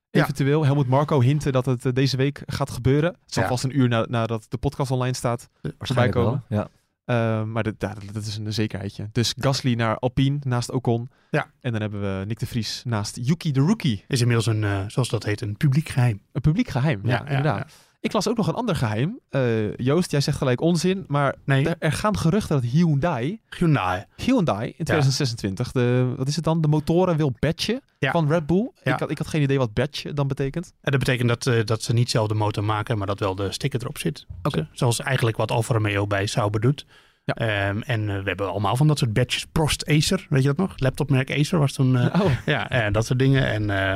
[0.10, 0.22] Ja.
[0.22, 0.66] Eventueel.
[0.66, 3.10] Helmut Marco hinten dat het eh, deze week gaat gebeuren.
[3.10, 3.50] Het zal Ja.
[3.50, 5.50] vast een uur na, nadat de podcast online staat.
[5.78, 6.44] Waarschijnlijk komen.
[6.48, 6.60] wel.
[6.60, 6.70] Ja.
[7.06, 9.10] Eh, maar dat, ja, dat is een zekerheidje.
[9.12, 11.10] Dus Gasly naar Alpine naast Ocon.
[11.30, 11.52] Ja.
[11.60, 14.04] En dan hebben we Nick de Vries naast Yuki de Rookie.
[14.08, 16.22] Is inmiddels een, zoals dat heet, een publiek geheim.
[16.32, 17.00] Een publiek geheim.
[17.04, 17.74] Ja, inderdaad.
[18.02, 19.20] Ik las ook nog een ander geheim.
[19.30, 21.04] Eh, Joost, jij zegt gelijk onzin.
[21.08, 24.06] Maar Nee, er, er gaan geruchten dat Hyundai Hyundai.
[24.16, 26.62] Hyundai in 2026, de, wat is het dan?
[26.62, 28.12] De motoren wil batchen Ja.
[28.12, 28.72] van Red Bull.
[28.84, 28.94] Ja.
[28.94, 30.74] Ik, had, ik had geen idee wat batch dan betekent.
[30.82, 33.36] En dat betekent dat, eh, dat ze niet zelf de motor maken, maar dat wel
[33.36, 34.26] de sticker erop zit.
[34.44, 36.86] Zo- Zoals eigenlijk wat Alfa Romeo bij Sauber doet.
[37.24, 37.34] Ja.
[37.34, 39.46] Ehm, en eh, we hebben allemaal van dat soort badges.
[39.52, 40.74] Prost Acer, weet je dat nog?
[40.78, 41.98] Laptopmerk Acer was toen...
[41.98, 43.48] eh, oh, ja, eh, dat soort dingen.
[43.48, 43.94] En eh,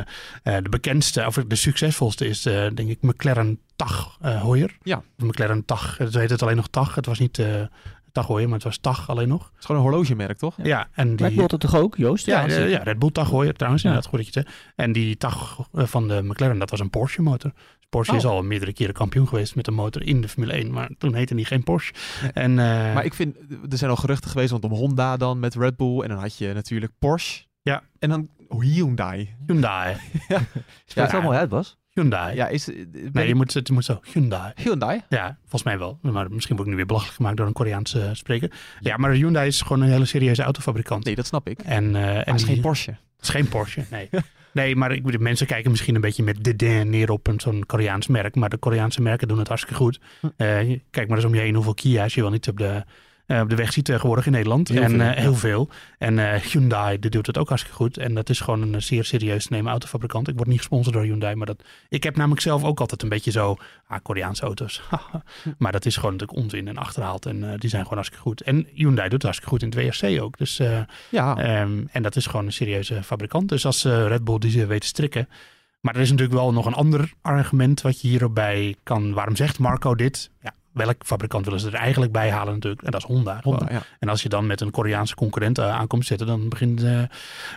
[0.57, 4.77] eh, de bekendste, of de succesvolste is eh, denk ik McLaren Tag eh Heuer.
[4.83, 4.97] Ja.
[5.19, 6.95] Of McLaren Tag, het heet het alleen nog Tag.
[6.95, 7.61] Het was niet eh
[8.11, 9.43] Tag Heuer, maar het was Tag alleen nog.
[9.43, 10.55] het is gewoon een horlogemerk, toch?
[10.63, 11.25] Ja, en die...
[11.25, 12.25] Red Bull toch ook, Joost?
[12.25, 13.89] Ja, ja, ja, Red Bull Tag Heuer trouwens, Ja.
[13.89, 14.49] inderdaad goed dat je het.
[14.75, 17.51] En die Tag van de McLaren, dat was een Porsche motor.
[17.89, 18.17] Porsche Oh.
[18.19, 21.13] is al meerdere keren kampioen geweest met een motor in de Formule 1, maar toen
[21.15, 21.93] heette die geen Porsche.
[22.21, 22.31] Nee.
[22.31, 23.35] En, eh, Maar ik vind,
[23.69, 26.01] er zijn al geruchten geweest rondom Honda dan met Red Bull.
[26.01, 27.43] En dan had je natuurlijk Porsche.
[27.61, 27.83] Ja.
[27.99, 29.35] En dan Hyundai.
[29.45, 29.95] Hyundai.
[30.85, 31.77] Spreekt het wel mooi uit, Bas.
[31.89, 32.35] Hyundai.
[32.35, 33.99] Ja, is, ben nee, ik- je moet, het moet zo.
[34.13, 34.51] Hyundai.
[34.55, 35.01] Hyundai?
[35.09, 35.99] Ja, volgens mij wel.
[36.01, 38.51] Maar misschien word ik nu weer belachelijk gemaakt door een Koreaanse spreker.
[38.79, 41.03] Ja, maar Hyundai is gewoon een hele serieuze autofabrikant.
[41.05, 41.59] Nee, dat snap ik.
[41.59, 42.91] En, eh, en het is die- geen Porsche.
[42.91, 44.09] Het is geen Porsche, nee.
[44.55, 47.63] nee, maar ik, bedoel, mensen kijken misschien een beetje met dédain neer op een zo'n
[47.65, 48.35] Koreaans merk.
[48.35, 49.99] Maar de Koreaanse merken doen het hartstikke goed.
[50.19, 50.27] Hm.
[50.37, 52.83] Eh, kijk maar eens om je heen hoeveel Kia's je wel niet op de,
[53.25, 54.67] eh, op de weg ziet tegenwoordig in Nederland.
[54.67, 55.21] Heel en veel, eh, ja.
[55.21, 55.69] heel veel.
[55.97, 57.97] En eh, Hyundai die doet het ook hartstikke goed.
[57.97, 60.27] En dat is gewoon een zeer serieus te nemen autofabrikant.
[60.27, 61.35] Ik word niet gesponsord door Hyundai.
[61.35, 63.55] Maar dat, ik heb namelijk zelf ook altijd een beetje zo...
[63.87, 64.81] Ah, Koreaanse auto's.
[65.57, 67.25] maar dat is gewoon natuurlijk onzin en achterhaald.
[67.25, 68.41] En die zijn gewoon hartstikke goed.
[68.41, 70.37] En Hyundai doet het hartstikke goed in het WRC ook.
[70.37, 70.61] Dus...
[71.09, 73.49] Ja, Ehm, en dat is gewoon een serieuze fabrikant.
[73.49, 75.27] Dus als Red Bull die ze weten strikken.
[75.85, 79.13] Maar er is natuurlijk wel nog een ander argument wat je hierop bij kan.
[79.13, 80.31] Waarom zegt Marco dit?
[80.41, 82.81] Ja, welk fabrikant willen ze er eigenlijk bij halen natuurlijk?
[82.83, 83.39] En dat is Honda.
[83.43, 83.81] Honda, ja.
[83.99, 87.03] En als je dan met een Koreaanse concurrent eh, aankomt zitten, dan begint eh,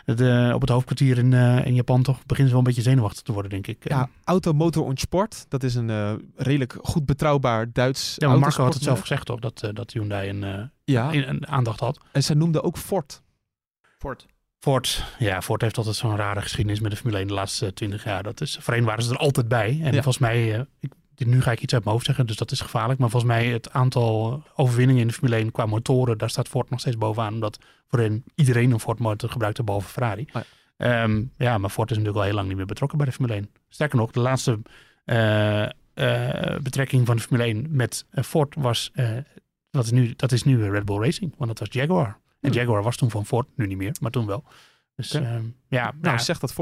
[0.04, 3.22] de, op het hoofdkwartier in, eh, in Japan toch beginnen ze wel een beetje zenuwachtig
[3.22, 3.88] te worden, denk ik.
[3.88, 5.44] Ja, Auto, Motor und Sport.
[5.48, 9.26] Dat is een eh, redelijk goed betrouwbaar Duits Ja, maar Marco had het zelf gezegd
[9.26, 11.98] toch, dat, dat Hyundai een, eh, Ja, een, een aandacht had.
[12.12, 13.22] en zij noemde ook Ford.
[13.98, 14.26] Ford.
[14.60, 18.04] Ford, ja, Ford heeft altijd zo'n rare geschiedenis met de Formule 1 de laatste twintig
[18.04, 18.22] jaar.
[18.22, 19.68] Dat is, voorheen waren ze er altijd bij.
[19.82, 19.92] En Ja.
[19.92, 20.92] volgens mij, eh, ik
[21.26, 23.00] nu ga ik iets uit mijn hoofd zeggen, dus dat is gevaarlijk.
[23.00, 26.70] Maar volgens mij het aantal overwinningen in de Formule 1 qua motoren, daar staat Ford
[26.70, 27.34] nog steeds bovenaan.
[27.34, 27.58] Omdat
[27.88, 30.26] voorheen iedereen een Ford motor gebruikte, behalve Ferrari.
[30.32, 30.42] Oh
[30.76, 33.34] Ehm, ja, maar Ford is natuurlijk al heel lang niet meer betrokken bij de Formule
[33.38, 33.50] 1.
[33.68, 34.58] Sterker nog, de laatste
[35.04, 35.62] eh,
[35.94, 38.92] eh, betrekking van de Formule 1 met eh, Ford was,
[39.70, 42.06] dat, is nu, dat is nu Red Bull Racing, want dat was Jaguar.
[42.40, 42.52] En Hmm.
[42.52, 44.44] Jaguar was toen van Ford, nu niet meer, maar toen wel.
[44.96, 45.24] Dus Oké.
[45.24, 46.52] ehm, ja, Nou, nou, zeg dat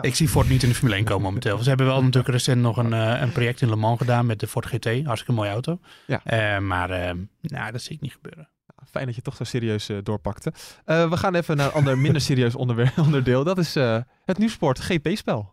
[0.00, 1.58] ik zie Ford niet in de Formule 1 komen momenteel.
[1.58, 4.40] Ze hebben wel natuurlijk recent nog een, eh, een project in Le Mans gedaan met
[4.40, 4.84] de Ford GT.
[4.84, 5.78] Hartstikke mooie auto.
[6.06, 6.20] Ja.
[6.24, 8.48] Eh, maar eh, nou, dat zie ik niet gebeuren.
[8.90, 10.52] Fijn dat je toch zo serieus eh, doorpakte.
[10.84, 12.54] Eh, we gaan even naar een ander, minder serieus
[13.04, 13.44] onderdeel.
[13.44, 15.52] Dat is eh, het nieuwsport GP-spel.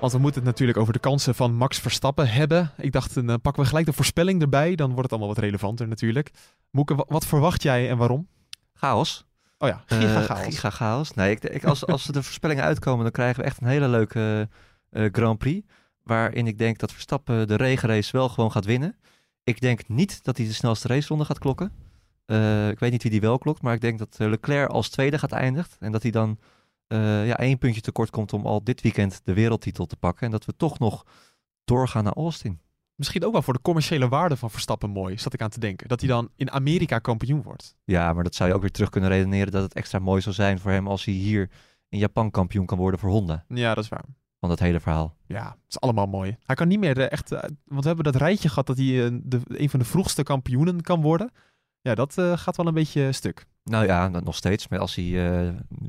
[0.00, 2.70] Want we moeten het natuurlijk over de kansen van Max Verstappen hebben.
[2.76, 4.74] Ik dacht, dan pakken we gelijk de voorspelling erbij.
[4.74, 6.30] Dan wordt het allemaal wat relevanter natuurlijk.
[6.70, 8.28] Moeke, wa- wat verwacht jij en waarom?
[8.74, 9.24] Chaos.
[9.62, 10.44] Oh ja, Eh, giga chaos.
[10.44, 11.14] giga chaos.
[11.14, 14.48] Nee, ik, ik, als, als de voorspellingen uitkomen, dan krijgen we echt een hele leuke
[14.90, 15.66] eh, Grand Prix.
[16.02, 18.96] Waarin ik denk dat Verstappen de regenrace wel gewoon gaat winnen.
[19.44, 21.72] Ik denk niet dat hij de snelste raceronde gaat klokken.
[22.26, 24.88] Eh, ik weet niet wie die wel klokt, maar ik denk dat eh, Leclerc als
[24.88, 25.72] tweede gaat eindigen.
[25.80, 26.38] En dat hij dan
[26.86, 30.24] eh, ja, één puntje tekort komt om al dit weekend de wereldtitel te pakken.
[30.26, 31.04] En dat we toch nog
[31.64, 32.60] doorgaan naar Austin.
[33.00, 35.88] Misschien ook wel voor de commerciële waarde van Verstappen mooi, zat ik aan te denken.
[35.88, 37.76] Dat hij dan in Amerika kampioen wordt.
[37.84, 40.34] Ja, maar dat zou je ook weer terug kunnen redeneren dat het extra mooi zou
[40.34, 41.50] zijn voor hem als hij hier
[41.88, 43.44] in Japan kampioen kan worden voor Honda.
[43.48, 44.04] Ja, dat is waar.
[44.40, 45.16] Van dat hele verhaal.
[45.26, 46.36] Ja, het is allemaal mooi.
[46.44, 47.32] Hij kan niet meer eh, echt...
[47.32, 50.22] eh, want we hebben dat rijtje gehad dat hij eh, de, een van de vroegste
[50.22, 51.30] kampioenen kan worden.
[51.80, 53.46] Ja, dat gaat wel een beetje stuk.
[53.64, 54.68] Nou ja, dat nog steeds.
[54.68, 55.04] Maar als hij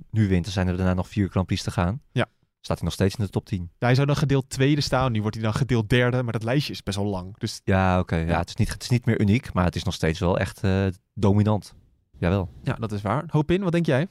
[0.09, 2.01] nu wint, dan zijn er daarna nog vier Grand Prix te gaan.
[2.11, 2.27] Ja.
[2.61, 3.59] Staat hij nog steeds in de top 10.
[3.61, 5.11] Ja, hij zou dan gedeeld tweede staan.
[5.11, 6.23] Nu wordt hij dan gedeeld derde.
[6.23, 7.37] Maar dat lijstje is best wel lang.
[7.37, 8.15] Dus Ja, oké.
[8.15, 10.37] Ja, het, is niet, het is niet meer uniek, maar het is nog steeds wel
[10.39, 11.73] echt eh, dominant.
[12.19, 12.49] Jawel.
[12.63, 13.23] ja, dat is waar.
[13.27, 14.07] Hoop in, wat denk jij?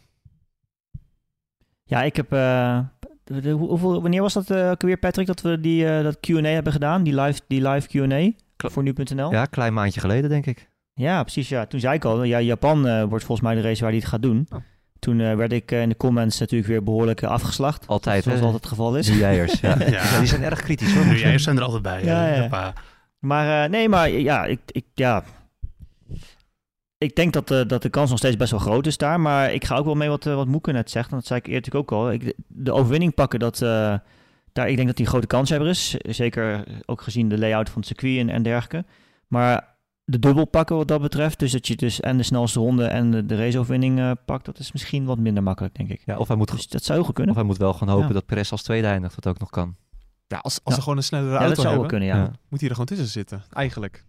[1.84, 2.32] Ja, ik heb...
[2.32, 2.80] eh,
[3.24, 6.72] de- hoeveel, wanneer was dat eh, ook weer, Patrick, dat we die, dat Q&A hebben
[6.72, 7.02] gedaan?
[7.02, 8.30] Die live, die live Q&A
[8.68, 9.30] voor nu.nl?
[9.32, 10.70] Ja, klein maandje geleden, denk ik.
[10.94, 11.48] Ja, precies.
[11.48, 11.66] Ja.
[11.66, 14.08] Toen zei ik al, ja, Japan eh, wordt volgens mij de race waar hij het
[14.08, 14.46] gaat doen.
[14.52, 14.58] Oh.
[15.00, 17.86] Toen eh, werd ik eh, in de comments natuurlijk weer behoorlijk eh, afgeslacht.
[17.86, 18.44] Altijd, Zoals hè?
[18.44, 19.08] altijd het geval is.
[19.08, 19.60] Jijers.
[19.60, 19.76] Ja.
[19.78, 19.86] Ja.
[19.86, 21.06] Ja, die zijn erg kritisch hoor.
[21.06, 22.04] Nu, jij zijn er altijd bij.
[22.04, 22.74] Ja.
[23.20, 25.24] Maar eh, nee, maar ja, ik, ik, ja,
[26.98, 29.20] ik denk dat, de dat de kans nog steeds best wel groot is daar.
[29.20, 31.10] Maar ik ga ook wel mee wat, wat Moeke net zegt.
[31.10, 32.12] En dat zei ik eerder natuurlijk ook al.
[32.12, 33.94] Ik, de overwinning pakken, dat, eh,
[34.52, 35.90] daar, ik denk dat hij een grote kanshebber is.
[35.90, 38.84] Zeker ook gezien de layout van het circuit en, en dergelijke.
[39.26, 39.69] Maar
[40.10, 41.38] de dubbel pakken wat dat betreft.
[41.38, 44.44] Dus dat je dus en de snelste ronde en de, de raceoverwinning eh, pakt.
[44.44, 46.02] Dat is misschien wat minder makkelijk, denk ik.
[46.04, 47.34] Ja, of, hij moet, Dus dat zou heel goed of kunnen.
[47.34, 48.12] hij moet wel gaan hopen Ja.
[48.12, 49.76] dat Perez als tweede eindigt, wat ook nog kan.
[50.26, 50.74] Ja, als, als Ja.
[50.74, 52.24] ze gewoon een snellere Ja, auto dat zou wel hebben, kunnen, ja.
[52.24, 52.38] Ja.
[52.48, 53.42] moet hij er gewoon tussen zitten.
[53.50, 54.04] Eigenlijk.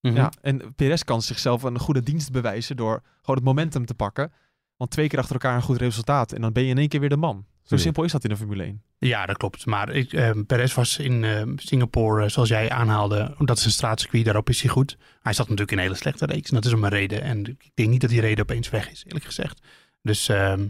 [0.00, 0.14] Mhm.
[0.16, 4.32] Ja, en Perez kan zichzelf een goede dienst bewijzen door gewoon het momentum te pakken.
[4.76, 6.32] Want twee keer achter elkaar een goed resultaat.
[6.32, 7.44] En dan ben je in één keer weer de man.
[7.62, 8.82] Zo simpel is dat in de Formule 1.
[8.98, 9.66] Ja, dat klopt.
[9.66, 13.70] Maar ik, eh, Perez was in eh, Singapore, eh, zoals jij aanhaalde, dat is een
[13.70, 14.96] straatcircuit, daarop is hij goed.
[15.22, 17.22] Hij zat natuurlijk in een hele slechte reeks en dat is om een reden.
[17.22, 19.60] En ik denk niet dat die reden opeens weg is, eerlijk gezegd.
[20.02, 20.66] Dus ehm,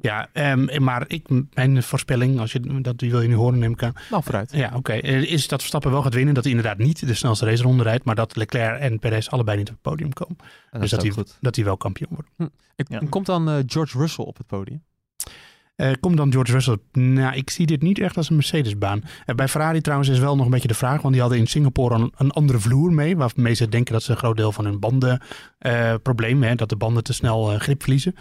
[0.00, 3.72] ja, ehm, maar ik, mijn voorspelling, als je, dat die wil je nu horen, neem
[3.72, 3.92] ik aan.
[4.10, 4.52] Nou, vooruit.
[4.52, 4.92] Ja, oké.
[4.92, 8.04] eh, Is dat Verstappen wel gaat winnen, dat hij inderdaad niet de snelste raceronde rijdt,
[8.04, 10.36] maar dat Leclerc en Perez allebei niet op het podium komen.
[10.38, 11.36] Dat dus is dat hij, goed.
[11.40, 12.52] dat hij wel kampioen wordt.
[12.76, 13.00] Ja.
[13.08, 14.82] Komt dan eh, George Russell op het podium?
[15.80, 16.78] Eh, komt dan George Russell?
[16.92, 19.02] Nou, ik zie dit niet echt als een Mercedes-baan.
[19.26, 21.46] Eh, bij Ferrari trouwens is wel nog een beetje de vraag, want die hadden in
[21.46, 24.64] Singapore een, een andere vloer mee, waarmee ze denken dat ze een groot deel van
[24.64, 25.20] hun banden
[26.02, 28.14] probleem, hè, dat de banden te snel grip verliezen,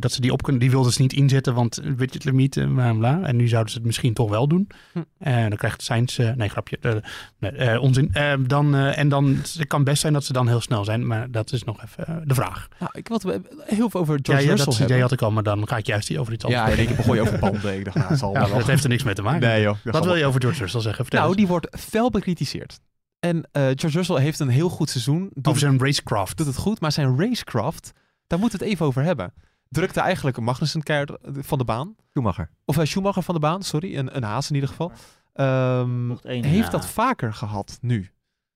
[0.00, 3.20] dat ze die op kunnen, die wilden ze niet inzetten, want budgetlimiet, eh, bla bla.
[3.22, 4.68] En nu zouden ze het misschien toch wel doen.
[4.92, 4.98] Hm.
[5.18, 7.02] En dan krijgt Sainz, nee grapje,
[7.38, 8.12] nee, onzin.
[8.46, 11.52] Dan, en dan, het kan best zijn dat ze dan heel snel zijn, maar dat
[11.52, 12.68] is nog even de vraag.
[12.78, 13.20] Nou, ik wil
[13.64, 15.76] heel veel over Ja, George ja, Russell dat idee had ik al, maar dan ga
[15.76, 17.74] ik juist die over iets anders Ja, in één keer begon je over banden.
[17.78, 18.58] Ik dacht, nou, het zal Ja, wel.
[18.58, 19.40] dat heeft er niks mee te maken.
[19.40, 19.76] Nee joh.
[19.84, 21.04] Wat wil je over George Russell zeggen?
[21.04, 21.40] Vertel Nou, eens.
[21.40, 22.80] die wordt fel bekritiseerd.
[23.20, 25.30] En eh, George Russell heeft een heel goed seizoen.
[25.34, 26.36] Doet, over zijn racecraft.
[26.36, 27.92] doet het goed, maar zijn racecraft,
[28.26, 29.32] daar moeten we het even over hebben.
[29.68, 31.94] Drukte eigenlijk Magnussen keihard van de baan.
[32.10, 32.50] Schumacher.
[32.64, 33.96] Of uh, Schumacher van de baan, sorry.
[33.96, 34.92] Een, een Haas in ieder geval.
[35.32, 36.70] Ehm, één, heeft ja.
[36.70, 38.10] dat vaker gehad nu.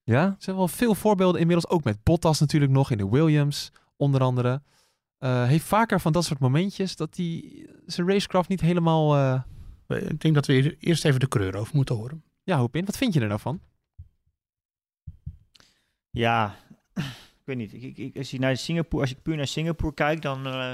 [0.05, 0.23] Ja?
[0.25, 1.69] Er zijn wel veel voorbeelden inmiddels.
[1.73, 4.63] Ook met Bottas natuurlijk nog in de Williams, onder andere.
[5.19, 9.15] Eh, heeft vaker van dat soort momentjes dat hij zijn racecraft niet helemaal...
[9.17, 9.41] eh,
[10.09, 12.23] Ik denk dat we eer- eerst even de kleur over moeten horen.
[12.43, 12.85] ja, hoop in.
[12.85, 13.61] Wat vind je er nou van?
[16.11, 16.55] Ja,
[16.95, 17.73] ik weet niet.
[17.73, 20.67] Ik, ik, als, je naar Singapore, als ik puur naar Singapore kijk, dan eh,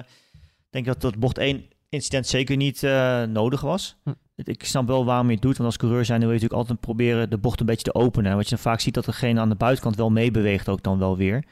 [0.71, 3.97] denk ik dat dat bocht 1 incident zeker niet eh, nodig was.
[4.03, 4.13] Hm.
[4.37, 6.81] Ik snap wel waarom je het doet, want als coureur zijn wil je natuurlijk altijd
[6.81, 8.31] proberen de bocht een beetje te openen.
[8.31, 10.99] En wat je dan vaak ziet dat degene aan de buitenkant wel meebeweegt ook dan
[10.99, 11.45] wel weer.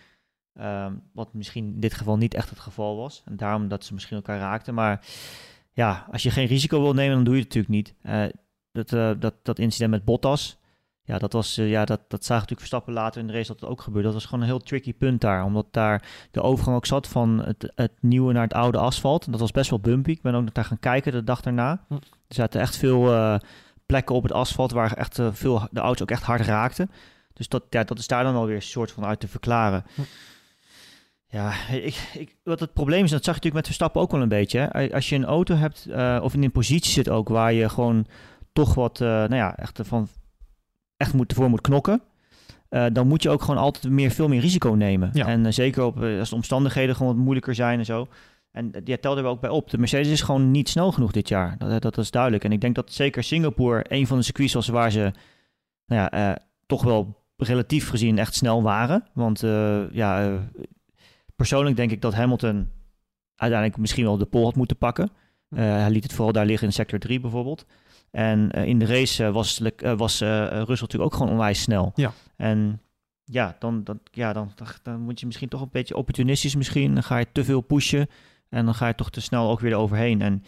[0.54, 3.22] Ehm, wat misschien in dit geval niet echt het geval was.
[3.24, 4.74] En daarom dat ze misschien elkaar raakten.
[4.74, 5.04] Maar
[5.72, 7.94] ja, als je geen risico wil nemen, dan doe je het natuurlijk niet.
[8.02, 8.24] Eh,
[8.72, 10.60] dat, eh, dat, dat incident met Bottas.
[11.04, 13.60] Ja, dat, was, eh, ja dat, dat zagen natuurlijk Verstappen later in de race dat
[13.60, 14.06] het ook gebeurde.
[14.06, 15.44] Dat was gewoon een heel tricky punt daar.
[15.44, 19.30] Omdat daar de overgang ook zat van het, het nieuwe naar het oude asfalt.
[19.30, 20.10] Dat was best wel bumpy.
[20.10, 21.84] Ik ben ook daar gaan kijken de dag daarna.
[21.88, 21.94] Hm.
[21.94, 23.38] Er zaten echt veel
[23.86, 26.90] plekken op het asfalt waar echt veel de auto's ook echt hard raakten.
[27.32, 29.84] Dus dat, ja, dat is daar dan alweer een soort van uit te verklaren.
[29.94, 30.00] Hm.
[31.32, 34.22] Ja, ik, ik, wat het probleem is, dat zag je natuurlijk met Verstappen ook wel
[34.22, 34.58] een beetje.
[34.58, 34.92] Hè.
[34.94, 38.06] Als je een auto hebt, eh, of in een positie zit ook, waar je gewoon
[38.52, 40.08] toch wat, eh, nou ja, echt, van,
[40.96, 42.02] echt moet, ervoor moet knokken.
[42.68, 45.10] eh, dan moet je ook gewoon altijd meer, veel meer risico nemen.
[45.12, 45.26] Ja.
[45.26, 48.08] En zeker op, als de omstandigheden gewoon wat moeilijker zijn en zo.
[48.50, 49.70] En die telde er ook bij op.
[49.70, 51.58] De Mercedes is gewoon niet snel genoeg dit jaar.
[51.58, 52.44] Dat, dat is duidelijk.
[52.44, 55.12] En ik denk dat zeker Singapore een van de circuits was waar ze
[55.86, 59.06] nou ja, toch wel relatief gezien echt snel waren.
[59.12, 59.40] Want
[59.92, 60.40] ja,
[61.42, 62.70] persoonlijk denk ik dat Hamilton
[63.36, 65.10] uiteindelijk misschien wel de pole had moeten pakken.
[65.48, 67.66] Eh, hij liet het vooral daar liggen in sector 3 bijvoorbeeld.
[68.10, 71.92] En eh, in de race eh, was, was Russell natuurlijk ook gewoon onwijs snel.
[71.94, 72.12] Ja.
[72.36, 72.80] En
[73.24, 76.94] ja, dan, dan, ja dan, dan, moet je misschien toch een beetje opportunistisch misschien.
[76.94, 78.08] Dan ga je te veel pushen
[78.48, 80.22] en dan ga je toch te snel ook weer eroverheen.
[80.22, 80.44] En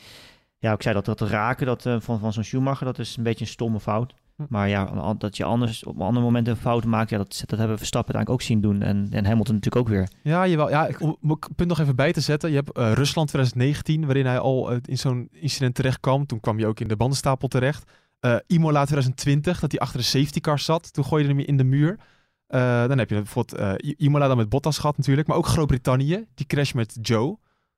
[0.59, 3.45] ja, ik zei dat dat raken dat, van, van zo'n Schumacher, dat is een beetje
[3.45, 4.14] een stomme fout.
[4.37, 4.43] Hm.
[4.49, 7.70] Maar ja, dat je anders op andere momenten een fout maakt, ja, dat, dat hebben
[7.70, 8.82] we Verstappen eigenlijk ook zien doen.
[8.82, 10.09] En, en Hamilton natuurlijk ook weer.
[10.22, 10.70] Ja, jawel.
[10.70, 12.51] Ja, ik, om het punt nog even bij te zetten.
[12.51, 16.26] Je hebt eh, Rusland 2019, waarin hij al eh, in zo'n incident terecht kwam.
[16.26, 17.91] Toen kwam je ook in de bandenstapel terecht.
[18.20, 20.93] Eh, Imola 2020, dat hij achter de safety car zat.
[20.93, 21.99] Toen gooide hij hem in de muur.
[22.47, 25.26] Eh, dan heb je bijvoorbeeld eh, Imola dan met Bottas gehad natuurlijk.
[25.26, 27.26] Maar ook Groot-Brittannië, die crash met Joe.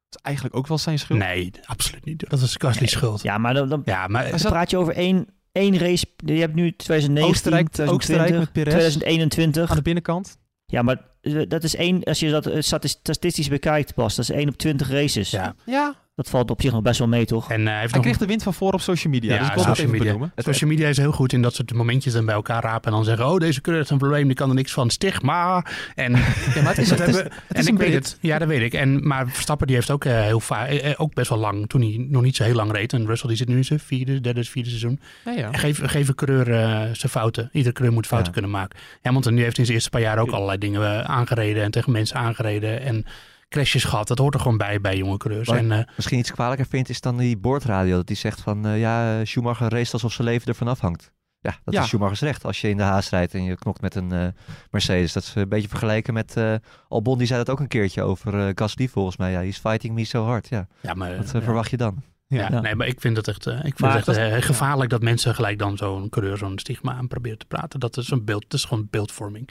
[0.08, 1.18] Dat is eigenlijk ook wel zijn schuld.
[1.18, 2.30] Nee, absoluut niet.
[2.30, 3.22] Dat is Gasly's schuld.
[3.22, 5.26] Ja, Ja, maar dan, dan maar Hij dan praat je over één,
[5.56, 6.06] één race.
[6.16, 9.70] Je hebt nu 2019, Oostenrijk, 2020, Oostenrijk met Perez 2021.
[9.70, 10.38] aan de binnenkant.
[10.66, 14.28] Ja, maar eh, dat is één, als je dat eh, stati- statistisch bekijkt, Bas, dat
[14.28, 15.30] is één op 20 races.
[15.30, 15.54] ja.
[15.66, 17.50] Ja, Dat valt op zich nog best wel mee, toch?
[17.50, 19.32] En eh, hij heeft hij nog kreeg de wind van voor op social media.
[19.34, 20.04] Ja, dus ik wil social media.
[20.04, 20.32] benoemen.
[20.36, 23.04] Social media is heel goed in dat soort momentjes dan bij elkaar rapen en dan
[23.04, 24.90] zeggen: Oh, deze kleur heeft een probleem, die kan er niks van.
[24.90, 25.64] Stigma.
[25.94, 26.12] En,
[26.54, 28.18] Ja, maar het is, dat het is, hebben- het en ik weet het.
[28.20, 28.74] Ja, dat weet ik.
[28.74, 31.80] En, maar Verstappen die heeft ook, eh, heel vaak, eh, ook best wel lang, toen
[31.80, 32.92] hij nog niet zo heel lang reed.
[32.92, 35.00] En Russell die zit nu in zijn vierde, derde, vierde seizoen.
[35.24, 35.52] Ja, ja.
[35.52, 37.48] Geef, geef een coureur eh, zijn fouten.
[37.52, 38.38] Iedere coureur moet fouten Ja.
[38.40, 38.78] kunnen maken.
[39.02, 42.16] Hamilton die heeft in zijn eerste paar jaar ook allerlei dingen aangereden en tegen mensen
[42.16, 42.80] aangereden.
[42.80, 43.04] En
[43.48, 44.08] crashes gehad.
[44.08, 45.48] Dat hoort er gewoon bij bij jonge coureurs.
[45.48, 47.96] En, eh, Misschien iets kwalijker vindt is dan die boordradio.
[47.96, 51.14] Dat die zegt van eh, ja, Schumacher race alsof zijn leven ervan afhangt.
[51.40, 51.80] Ja, dat Ja.
[51.82, 52.44] is Schumachers recht.
[52.44, 54.26] Als je in de haas rijdt en je knokt met een eh,
[54.70, 55.12] Mercedes.
[55.12, 56.54] Dat is een beetje vergelijken met eh,
[56.88, 57.18] Albon.
[57.18, 59.30] Die zei dat ook een keertje over eh Gasly volgens mij.
[59.30, 60.48] Ja, he's fighting me so hard.
[60.48, 61.42] Ja, ja, maar, wat ja.
[61.42, 62.02] verwacht je dan?
[62.26, 62.60] Ja, Ja.
[62.60, 65.02] nee, maar ik vind het echt, eh, ik vind Maar het echt dat- gevaarlijk dat
[65.02, 67.80] mensen gelijk dan zo'n coureur zo'n stigma aan proberen te praten.
[67.80, 69.48] Dat is een beeld, dat is gewoon beeldvorming.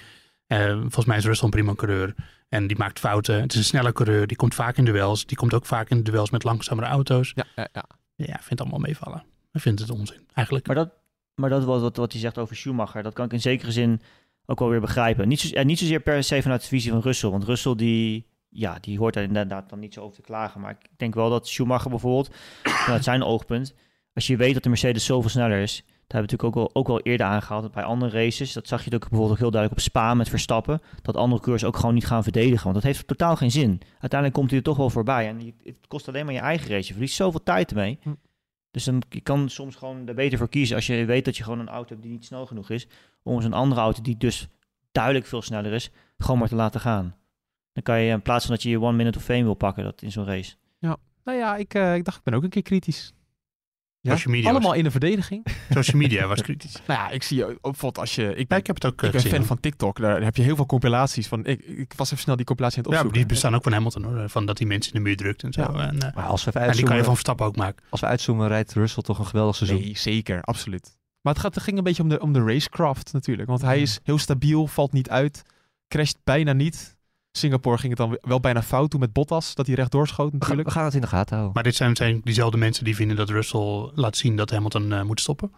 [0.48, 2.16] Eh, volgens mij is Russell een prima coureur.
[2.50, 3.42] En die maakt fouten.
[3.42, 4.28] Het is een snelle coureur.
[4.28, 5.26] Die komt vaak in duels.
[5.26, 7.32] Die komt ook vaak in duels met langzamere auto's.
[7.36, 7.86] Ja, ja, ja.
[8.16, 9.24] Ja, ik vind het allemaal meevallen.
[9.52, 10.68] Ik vind het onzin, eigenlijk.
[10.68, 10.94] Maar dat,
[11.36, 14.02] maar dat wat, wat, wat hij zegt over Schumacher, dat kan ik in zekere zin
[14.46, 15.28] ook wel weer begrijpen.
[15.28, 17.30] Niet, zo, en niet zozeer per se vanuit de visie van Russell.
[17.30, 20.62] Want Russell die, ja, die hoort daar inderdaad dan niet zo over te klagen.
[20.62, 23.76] Maar ik denk wel dat Schumacher bijvoorbeeld, vanuit zijn oogpunt,
[24.14, 26.82] als je weet dat de Mercedes zoveel sneller is, dat hebben we natuurlijk ook wel,
[26.82, 27.72] ook wel eerder aangehaald.
[27.72, 30.82] Bij andere races, dat zag je ook bijvoorbeeld ook heel duidelijk op Spa met Verstappen,
[31.02, 32.64] dat andere coureurs ook gewoon niet gaan verdedigen.
[32.64, 33.82] Want dat heeft totaal geen zin.
[33.92, 35.28] Uiteindelijk komt hij er toch wel voorbij.
[35.28, 36.88] En het kost alleen maar je eigen race.
[36.88, 38.00] Je verliest zoveel tijd ermee.
[38.02, 38.14] Hm.
[38.72, 41.44] Dus dan je kan soms gewoon er beter voor kiezen als je weet dat je
[41.44, 42.88] gewoon een auto hebt die niet snel genoeg is,
[43.24, 44.48] om eens een andere auto die dus
[44.92, 47.16] duidelijk veel sneller is, gewoon maar te laten gaan.
[47.74, 49.84] Dan kan je in plaats van dat je je one minute of fame wil pakken
[49.84, 50.56] dat in zo'n race.
[51.26, 53.14] Nou ja, ik, eh, ik dacht, ik ben ook een keer kritisch.
[54.12, 55.46] Social, media Allemaal was, in de verdediging.
[55.70, 56.74] social media was kritisch.
[56.88, 58.24] nou ja, ik zie ook bijvoorbeeld als je...
[58.30, 59.38] Ik Ja, ben, ik heb het ook eh, ik ben gezien.
[59.38, 60.00] fan van TikTok.
[60.00, 61.46] Daar heb je heel veel compilaties van.
[61.46, 63.20] Ik, ik was even snel die compilatie aan het Ja, opzoeken.
[63.28, 64.30] die bestaan ook van Hamilton hoor.
[64.30, 65.62] Van dat hij mensen in de muur drukt en zo.
[65.62, 65.88] Ja.
[65.88, 67.84] En, eh, Maar als we even en die kan je van Verstappen ook maken.
[67.90, 69.80] als we uitzoomen rijdt Russell toch een geweldig seizoen.
[69.80, 70.98] Nee, zeker, absoluut.
[71.22, 73.48] Maar het, gaat, het ging een beetje om de, om de racecraft natuurlijk.
[73.50, 75.42] Want hij is heel stabiel, valt niet uit,
[75.88, 76.95] crasht bijna niet.
[77.38, 80.32] Singapore ging het dan wel bijna fout toen met Bottas, dat hij rechtdoor schoot We,
[80.32, 80.68] gaan, natuurlijk.
[80.68, 81.54] we gaan het in de gaten houden.
[81.54, 85.02] Maar dit zijn, zijn diezelfde mensen die vinden dat Russell laat zien dat Hamilton eh,
[85.02, 85.52] moet stoppen.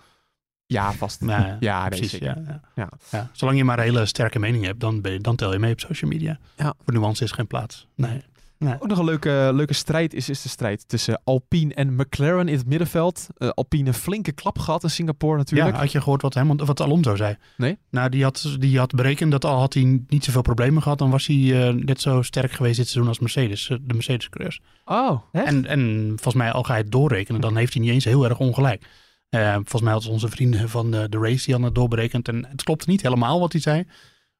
[0.66, 1.22] Ja, vast.
[1.26, 2.12] Ja, Ja, precies.
[2.12, 2.28] zeker.
[2.28, 2.62] Ja, ja.
[2.76, 2.90] Ja.
[3.12, 3.30] Ja.
[3.32, 5.72] Zolang je maar een hele sterke mening hebt, dan, ben je, dan tel je mee
[5.72, 6.40] op social media.
[6.56, 6.74] Ja.
[6.84, 7.88] Voor nuance is geen plaats.
[7.96, 8.24] Nee.
[8.60, 12.58] Ook nog een leuke, leuke strijd is, is de strijd tussen Alpine en McLaren in
[12.58, 13.28] het middenveld.
[13.38, 15.76] Eh, Alpine een flinke klap gehad in Singapore natuurlijk.
[15.76, 17.36] Ja, had je gehoord wat, Hamilton, wat Alonso zei?
[17.58, 17.78] Nee.
[17.90, 21.10] Nou, die had, die had berekend dat al had hij niet zoveel problemen gehad, dan
[21.10, 24.60] was hij eh, net zo sterk geweest dit seizoen als Mercedes, eh, de Mercedes-coureurs.
[24.86, 25.46] Oh, echt?
[25.46, 28.26] En, en volgens mij, al ga je het doorrekenen, dan heeft hij niet eens heel
[28.26, 28.86] erg ongelijk.
[29.30, 32.28] Volgens mij hadden onze vrienden van de, de race die hadden het doorberekend.
[32.28, 33.86] En het klopt niet helemaal wat hij zei.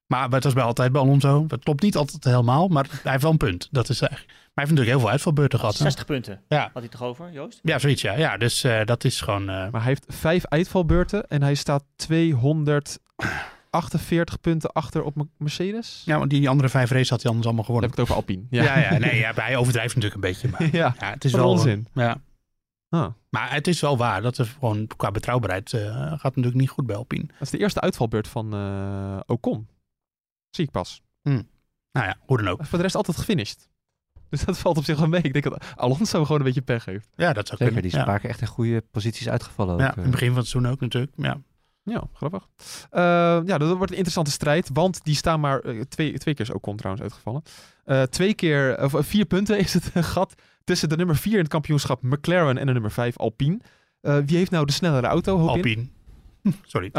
[0.08, 1.44] Maar het was bij altijd bij Alonso.
[1.48, 3.68] Het klopt niet altijd helemaal, maar hij heeft wel een punt.
[3.70, 4.30] Dat is eigenlijk.
[4.32, 5.76] Maar hij heeft natuurlijk heel veel uitvalbeurten gehad.
[5.78, 5.84] hè?
[5.84, 6.40] 60 punten.
[6.48, 6.62] Ja.
[6.72, 7.60] Had hij toch over, Joost?
[7.62, 8.12] Ja, zoiets ja.
[8.16, 9.40] Ja, dus eh, dat is gewoon...
[9.48, 16.02] eh, Maar hij heeft vijf uitvalbeurten en hij staat 248 punten achter op Mercedes.
[16.04, 17.90] ja, want die andere vijf races had hij anders allemaal Dan heb gewonnen.
[17.90, 18.42] ik het over Alpine.
[18.50, 20.48] Ja, ja, nee, ja, hij overdrijft natuurlijk een beetje.
[20.48, 20.94] Maar ja.
[21.00, 21.50] ja, het is Wat wel...
[21.50, 21.86] onzin.
[21.94, 22.16] Ja.
[22.88, 26.70] Ah, Maar het is wel waar dat er gewoon qua betrouwbaarheid eh, gaat natuurlijk niet
[26.70, 27.26] goed bij Alpine.
[27.26, 29.68] dat is de eerste uitvalbeurt van eh Ocon.
[30.50, 31.02] Zie ik pas.
[31.92, 32.64] Nou ja, hoe dan ook.
[32.64, 33.68] Voor de rest altijd gefinished.
[34.28, 35.22] Dus dat valt op zich wel mee.
[35.22, 37.08] Ik denk dat Alonso gewoon een beetje pech heeft.
[37.16, 37.82] Ja, dat zou Zeker, kunnen.
[37.82, 37.98] die is ja.
[37.98, 39.74] een paar keer echt in goede posities uitgevallen.
[39.74, 39.96] Ook, Ja, eh.
[39.96, 41.12] in het begin van het seizoen ook natuurlijk.
[41.16, 41.40] Ja.
[41.82, 42.48] Ja, grappig.
[42.90, 43.00] Eh,
[43.44, 44.70] ja, dat wordt een interessante strijd.
[44.72, 45.60] Want die staan maar...
[45.60, 47.42] eh, twee, twee keer is Ocon trouwens uitgevallen.
[47.84, 48.82] Eh, twee keer...
[48.82, 50.34] Of eh, vier punten is het gat
[50.64, 53.58] tussen de nummer vier in het kampioenschap McLaren en de nummer vijf Alpine.
[54.00, 55.38] Eh, wie heeft nou de snellere auto?
[55.38, 55.90] Hoop in?
[56.42, 56.56] Alpine.
[56.62, 56.90] Sorry.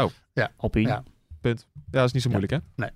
[0.56, 0.88] Alpine.
[0.88, 1.02] Ja.
[1.42, 1.54] Ja,
[1.90, 2.38] dat is niet zo Ja.
[2.38, 2.70] moeilijk, hè?
[2.84, 2.90] Nee.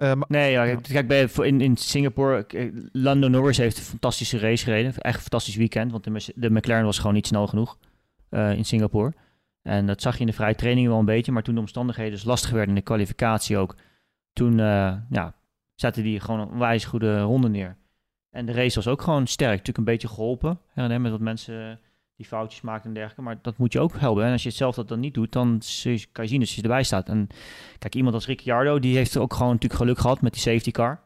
[0.00, 4.64] Eh, Nee, ja, kijk, bij, in, in Singapore, eh, Lando Norris heeft een fantastische race
[4.64, 4.94] gereden.
[4.94, 7.78] Echt een fantastisch weekend, want de, McLaren was gewoon niet snel genoeg
[8.28, 9.12] eh, in Singapore.
[9.62, 12.12] En dat zag je in de vrije training wel een beetje, maar toen de omstandigheden
[12.12, 13.76] dus lastig werden in de kwalificatie ook,
[14.32, 15.34] toen eh, ja,
[15.74, 17.76] zette die gewoon een wijs goede ronde neer.
[18.30, 19.50] En de race was ook gewoon sterk.
[19.50, 21.80] Natuurlijk een beetje geholpen her en der met wat mensen
[22.20, 23.22] die foutjes maakten en dergelijke.
[23.22, 24.24] Maar dat moet je ook helpen.
[24.24, 25.60] En als je zelf dat dan niet doet, dan
[26.12, 27.08] kan je zien dat je erbij staat.
[27.08, 27.28] En
[27.78, 31.00] kijk, iemand als Ricciardo, die heeft ook gewoon natuurlijk geluk gehad met die safety car.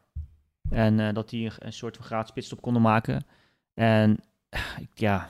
[0.69, 3.25] En eh, dat die een, soort van gratis pitstop konden maken.
[3.73, 4.17] En
[4.93, 5.29] ja,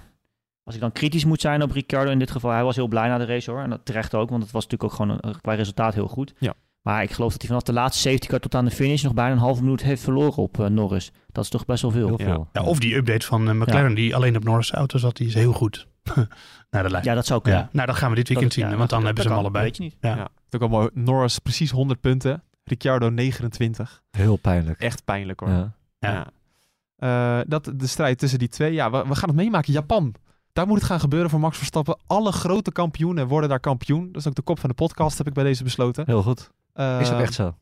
[0.64, 3.08] als ik dan kritisch moet zijn op Ricciardo in dit geval, hij was heel blij
[3.08, 3.62] na de race hoor.
[3.62, 6.34] En dat terecht ook, want het was natuurlijk ook gewoon een, qua resultaat heel goed.
[6.38, 6.54] Ja.
[6.86, 9.14] Maar ik geloof dat hij vanaf de laatste safety car tot aan de finish nog
[9.14, 11.12] bijna een halve minuut heeft verloren op eh, Norris.
[11.32, 12.08] Dat is toch best wel veel.
[12.08, 12.48] Heel veel.
[12.54, 15.34] Ja, of die update van eh, McLaren die alleen op Norris auto zat, die is
[15.34, 15.88] heel goed.
[16.70, 17.04] Naar de lijn.
[17.04, 17.62] Ja, dat zou kunnen.
[17.62, 19.30] Ja, nou, dat gaan we dit weekend Dat- zien, ja, want dan dat- hebben ze
[19.30, 19.64] hem allebei.
[19.64, 19.96] Weet je niet.
[20.00, 20.28] Ja.
[20.60, 20.90] Ook mooi.
[20.94, 22.44] Norris precies 100 punten.
[22.64, 24.02] Ricciardo 29.
[24.12, 24.80] Heel pijnlijk.
[24.80, 25.50] Echt pijnlijk hoor.
[25.50, 25.74] Ja.
[26.00, 26.12] Ja.
[26.12, 27.40] Ja.
[27.40, 28.74] Eh, dat, de strijd tussen die twee.
[28.74, 29.74] Ja, we, we gaan het meemaken.
[29.74, 30.14] Japan.
[30.54, 32.00] Daar moet het gaan gebeuren voor Max Verstappen.
[32.08, 34.12] Alle grote kampioenen worden daar kampioen.
[34.12, 36.04] Dat is ook de kop van de podcast, heb ik bij deze besloten.
[36.06, 36.52] Heel goed.
[36.76, 37.58] Eh, Is ook echt zo.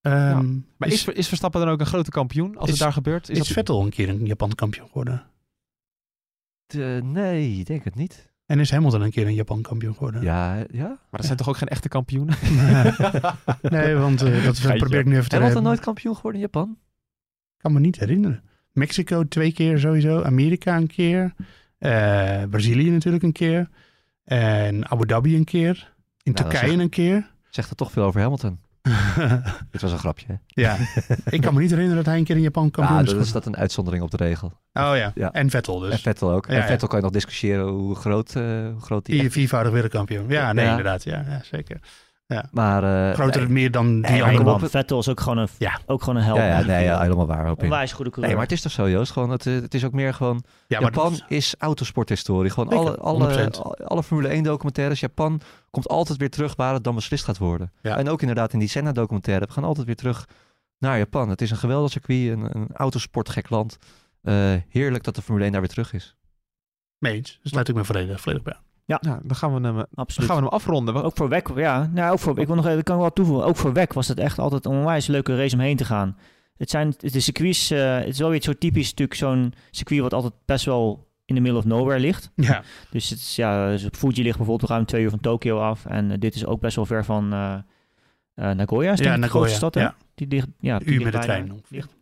[0.00, 2.92] Ehm, Maar is, is, is Verstappen dan ook een grote kampioen als is- het daar
[2.92, 3.28] gebeurt?
[3.28, 3.46] is dat...
[3.46, 5.22] Vettel een keer een Japan kampioen geworden?
[6.66, 8.30] Eh, nee, ik denk het niet.
[8.46, 10.22] En is Hamilton een keer een Japan kampioen geworden?
[10.22, 10.86] Ja, ja?
[10.86, 12.36] Maar dat zijn toch ook geen echte kampioenen?
[13.62, 14.76] nee, want eh, dat Geitje.
[14.78, 16.78] probeer ik nu even te Hamilton nooit kampioen geworden in Japan?
[17.56, 18.42] kan me niet herinneren.
[18.72, 20.22] Mexico twee keer sowieso.
[20.22, 21.34] Amerika een keer.
[21.78, 23.68] eh, Brazilië natuurlijk een keer.
[24.24, 25.92] En Abu Dhabi een keer.
[26.22, 27.31] In Nou, dat is Turkije een keer.
[27.54, 28.60] Zegt er toch veel over Hamilton.
[29.70, 30.26] Dit was een grapje.
[30.28, 30.34] hè?
[30.46, 30.76] ja,
[31.24, 33.20] ik kan me niet herinneren dat hij een keer in Japan kampioen Ja, is dan
[33.20, 34.46] is dat een uitzondering op de regel.
[34.72, 35.12] Oh ja.
[35.14, 35.32] Ja.
[35.32, 36.00] en Vettel En dus.
[36.00, 36.46] Vettel ook.
[36.46, 36.66] Ja, en.
[36.66, 38.42] Vettel kan je nog discussiëren hoe groot, eh,
[38.72, 40.28] hoe groot die echt- viervoudig wereldkampioen.
[40.28, 40.70] Ja, nee, Ja.
[40.70, 41.04] inderdaad.
[41.04, 41.24] Ja,
[42.32, 42.48] ja.
[42.50, 43.08] Maar...
[43.08, 43.50] eh, Groter nee.
[43.50, 44.44] meer dan die Nee, maar andere.
[44.44, 44.70] man, op.
[44.70, 45.78] Vettel is ook gewoon een, Ja.
[45.86, 46.38] ook gewoon een held.
[46.38, 47.50] Ja, ja, nee, ja, helemaal waar.
[47.50, 47.62] Ik.
[47.62, 48.26] Onwijs goede coureur.
[48.26, 49.12] Nee, maar het is toch zo, Joost?
[49.12, 50.42] Gewoon, het, eh, het is ook meer gewoon...
[50.66, 52.50] Ja, Japan dat- is autosporthistorie.
[52.50, 53.60] Gewoon alle, alle, 100%.
[53.84, 55.00] alle, Formule 1 documentaires.
[55.00, 57.72] Japan komt altijd weer terug waar het dan beslist gaat worden.
[57.82, 57.96] Ja.
[57.98, 59.46] En ook inderdaad in die Senna documentaire.
[59.46, 60.28] We gaan altijd weer terug
[60.78, 61.28] naar Japan.
[61.28, 63.78] Het is een geweldig circuit, een, een autosportgek land.
[64.22, 64.34] Eh,
[64.68, 66.16] heerlijk dat de Formule 1 daar weer terug is.
[66.98, 67.30] mee eens.
[67.32, 68.62] Daar sluit ik me volledig, volledig bij aan.
[68.86, 70.28] Nou, dan gaan we hem, dan Absoluut.
[70.30, 71.02] gaan we hem afronden.
[71.04, 71.90] Ook voor WEC, ja.
[71.94, 73.46] Nou, ook voor, ik wil nog even, kan ik wel toevoegen.
[73.46, 76.16] Ook voor WEC was het echt altijd een onwijs leuke race om heen te gaan.
[76.56, 80.12] Het zijn de circuits, eh, het is wel weer zo typisch natuurlijk zo'n circuit wat
[80.14, 82.30] altijd best wel in de middle of nowhere ligt.
[82.36, 85.86] Ja, Dus het is, ja, dus Fuji ligt bijvoorbeeld ruim twee uur van Tokio af.
[85.86, 87.54] En eh, dit is ook best wel ver van eh
[88.34, 88.92] eh, Nagoya.
[88.92, 89.94] Is Ja, de Nagoya, grootste stad, ja.
[90.14, 91.96] Die ligt, ja, die uur met de trein ligt-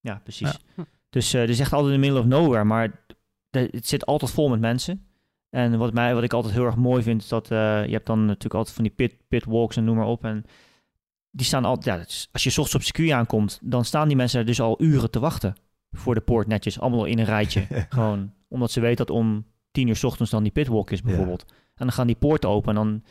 [0.00, 0.58] Ja, precies.
[0.76, 0.84] Ja.
[1.10, 2.64] Dus eh, het is echt altijd in the middle of nowhere.
[2.64, 3.00] Maar
[3.50, 5.07] de- het zit altijd vol met mensen.
[5.50, 8.06] En wat, mij, wat ik altijd heel erg mooi vind, is dat eh, je hebt
[8.06, 10.24] dan natuurlijk altijd van die pit, pit walks en noem maar op.
[10.24, 10.44] En
[11.30, 14.40] die staan altijd, ja, is- als je ochtends op circuit aankomt, dan staan die mensen
[14.40, 15.54] er dus al uren te wachten
[15.90, 17.66] voor de poort netjes, allemaal in een rijtje.
[17.88, 21.44] Gewoon omdat ze weten dat om tien uur 's ochtends dan die pitwalk is bijvoorbeeld.
[21.50, 23.02] En dan gaan die poorten open en dan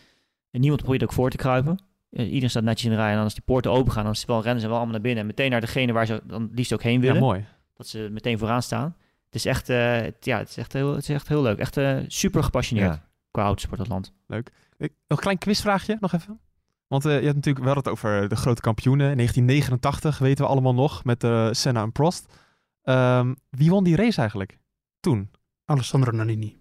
[0.52, 1.80] en niemand probeert ook voor te kruipen.
[2.12, 4.18] Iedereen staat netjes in de rij en dan als die poorten open gaan, dan is
[4.20, 5.22] het wel, rennen ze wel allemaal naar binnen.
[5.22, 7.46] En meteen naar degene waar ze dan liefst ook heen ja, willen mooi.
[7.74, 8.96] dat ze meteen vooraan staan.
[9.30, 11.58] Het is echt, eh, het- ja, het is echt, heel, het is echt heel leuk.
[11.58, 13.08] Echt eh, super gepassioneerd Ja.
[13.32, 14.14] qua autosport dat land.
[14.28, 16.40] Ik- nog een klein quizvraagje, nog even.
[16.88, 19.10] Want eh, je hebt natuurlijk wel het over de grote kampioenen.
[19.10, 22.34] In 1989 weten we allemaal nog, met eh, Senna en Prost.
[22.82, 24.58] Ehm, wie won die race eigenlijk?
[25.00, 25.32] Toen?
[25.66, 26.60] Alessandro Nannini.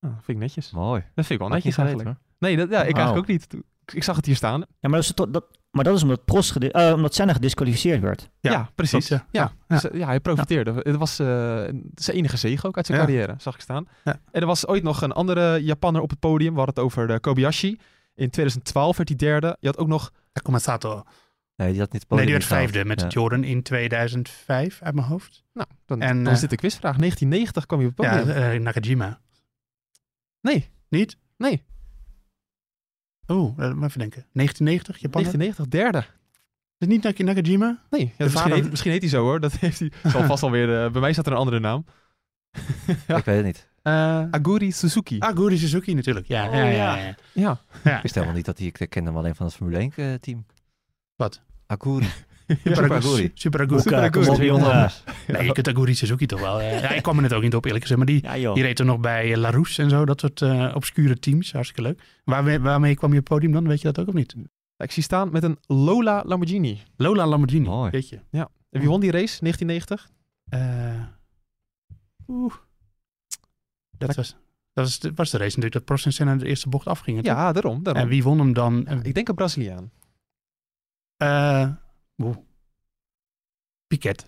[0.00, 0.70] Ah, vind ik netjes.
[0.70, 1.00] Mooi.
[1.00, 2.18] Dat vind ik wel netjes eigenlijk.
[2.38, 2.94] Nee, dat, ja, ik Wauw.
[2.94, 3.48] eigenlijk ook niet.
[3.48, 4.60] Toen- Ik zag het hier staan.
[4.60, 7.32] Ja, maar dat is, to- dat, maar dat is omdat, Prost gedi- eh, omdat Senna
[7.32, 8.30] gedisqualificeerd werd.
[8.40, 9.08] Ja, Ja, precies.
[9.08, 9.26] ja.
[9.30, 9.52] ja.
[9.68, 10.74] Ja, Dus, eh, ja, hij profiteerde.
[10.82, 11.26] Het was eh,
[11.94, 13.04] zijn enige zege ook uit zijn Ja.
[13.04, 13.88] carrière, zag ik staan.
[14.04, 14.20] Ja.
[14.30, 16.50] En er was ooit nog een andere Japanner op het podium.
[16.52, 17.78] We hadden het over de Kobayashi.
[18.14, 19.56] In 2012 werd hij derde.
[19.60, 21.02] Je had ook nog Takuma Sato.
[21.56, 23.06] Nee, die had niet het Nee, podium die werd vijfde met Ja.
[23.08, 25.44] Jordan in 2005 uit mijn hoofd.
[25.52, 26.96] Nou, dan, En, dan zit de quizvraag.
[26.96, 28.36] 1990 kwam je op het Ja, podium.
[28.36, 29.20] eh, Nakajima.
[30.40, 31.16] nee, Niet?
[31.36, 31.64] nee.
[33.28, 34.24] Oeh, laat me even denken.
[34.32, 35.22] 1990, Japan.
[35.22, 35.98] 1990, derde.
[35.98, 37.82] Is het niet Nak- Nakajima?
[37.90, 39.40] Nee, ja, misschien, vader- heet, misschien heet hij zo hoor.
[39.40, 40.84] Dat heeft hij zal vast alweer.
[40.84, 41.84] eh bij mij staat er een andere naam.
[43.06, 43.16] Ja.
[43.16, 43.68] Ik weet het niet.
[43.82, 45.16] Eh Aguri Suzuki.
[45.18, 46.26] Aguri Suzuki natuurlijk.
[46.26, 46.70] Ja, Oh, ja, ja.
[46.70, 46.96] ja.
[46.96, 47.14] ja.
[47.32, 47.60] Ja.
[47.84, 47.96] ja.
[47.96, 48.66] Ik wist helemaal niet dat hij...
[48.66, 50.46] Ik kende hem alleen van het Formule 1 eh, team.
[51.16, 51.40] Wat?
[51.66, 52.06] Aguri.
[52.48, 52.96] Super Super Aguri.
[52.96, 53.30] Aguri.
[53.34, 53.82] Super Aguri.
[53.82, 54.46] Boeka, Super kom op Aguri.
[54.46, 54.90] jongen.
[55.26, 56.60] Nee, je kunt Aguri Suzuki toch wel.
[56.60, 57.98] Ja, ik kwam er net ook niet op eerlijk gezegd.
[58.00, 60.04] Maar die, Ja die reed toen nog bij Larousse en zo.
[60.04, 61.52] Dat soort eh, obscure teams.
[61.52, 62.02] Hartstikke leuk.
[62.24, 63.68] Waarmee, waarmee kwam je op het podium dan?
[63.68, 64.34] Weet je dat ook of niet?
[64.76, 66.82] Ik zie staan met een Lola Lamborghini.
[66.96, 67.66] Lola Lamborghini.
[67.68, 67.90] Mooi.
[67.90, 68.18] Weet je.
[68.30, 69.38] En wie won die race?
[69.40, 70.08] 1990?
[70.48, 71.02] Eh,
[72.28, 72.54] Oeh.
[73.98, 74.36] Dat was,
[74.72, 77.24] dat was, de, was de race natuurlijk dat Prost en Senna de eerste bocht afgingen.
[77.24, 77.82] Ja, daarom.
[77.82, 78.02] daarom.
[78.02, 78.86] En wie won hem dan?
[79.02, 79.90] Ik denk een Braziliaan.
[81.16, 81.68] eh,
[82.18, 82.36] oeh.
[83.86, 84.26] Piquet.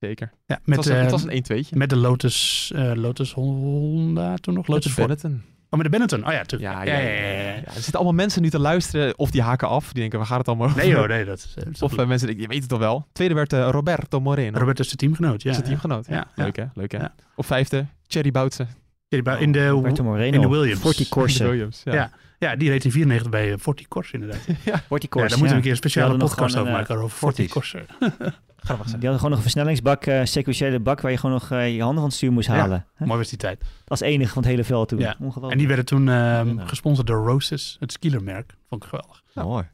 [0.00, 0.32] Zeker.
[0.46, 2.92] Ja, Het met, was, een, het eh, was een 1 2 met de Lotus, eh,
[2.94, 4.66] Lotus Honda toen nog.
[4.66, 4.94] Lotus.
[4.94, 5.42] Benetton.
[5.70, 6.26] Oh, met de Benetton.
[6.26, 6.72] Oh ja, natuurlijk.
[6.72, 7.64] Ja, ja, ja.
[7.64, 9.84] Er zitten allemaal mensen nu te luisteren of die haken af.
[9.92, 10.78] Die denken, waar gaat het allemaal over?
[10.78, 11.24] Nee hoor, nee.
[11.24, 13.06] Dat is, eh, Of mensen denken, je weet het toch wel.
[13.12, 14.58] Tweede werd Roberto Moreno.
[14.58, 15.42] Robert is de teamgenoot.
[15.42, 16.06] Ja, is het teamgenoot.
[16.06, 16.26] Ja.
[16.34, 17.04] Leuk hè, leuk hè.
[17.34, 18.68] Op vijfde, Thierry Boutsen.
[19.16, 19.36] Ja.
[19.36, 20.34] In de, Roberto Moreno.
[20.34, 20.80] in de Williams.
[20.80, 21.44] Forti Corse.
[21.44, 21.80] Williams.
[21.84, 21.92] Ja.
[21.94, 22.10] Ja.
[22.38, 24.38] ja, die reed in 94 bij eh, Forti Corse inderdaad.
[24.40, 25.08] Forti Ja, Corse.
[25.28, 27.48] daar moeten we een keer een speciale podcast over maken over Forti.
[27.48, 27.82] Corse.
[28.64, 28.86] Grappig.
[28.86, 31.80] Die hadden gewoon nog een versnellingsbak, eh sequentiële bak, waar je gewoon nog eh, je
[31.80, 32.54] handen van het stuur moest Ja.
[32.54, 32.86] halen.
[32.98, 33.64] Mooi was die tijd.
[33.84, 34.98] Dat is enige van het hele veld toen.
[34.98, 35.14] Ja.
[35.18, 35.52] Ongelooflijk.
[35.52, 36.44] En die werden toen eh, Ja.
[36.66, 38.54] gesponsord door Roses, het skielermerk.
[38.68, 39.22] Vond ik geweldig.
[39.34, 39.64] Mooi.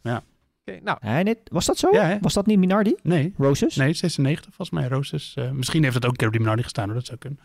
[0.83, 1.89] Nou, dit- was dat zo?
[1.93, 2.19] Ja?
[2.21, 2.95] Was dat niet Minardi?
[3.03, 3.77] Nee, Roses?
[3.77, 5.33] nee, 96 volgens mij, Roses.
[5.37, 6.95] Eh, misschien heeft het ook een keer op die Minardi gestaan, hoor.
[6.95, 7.39] dat zou kunnen.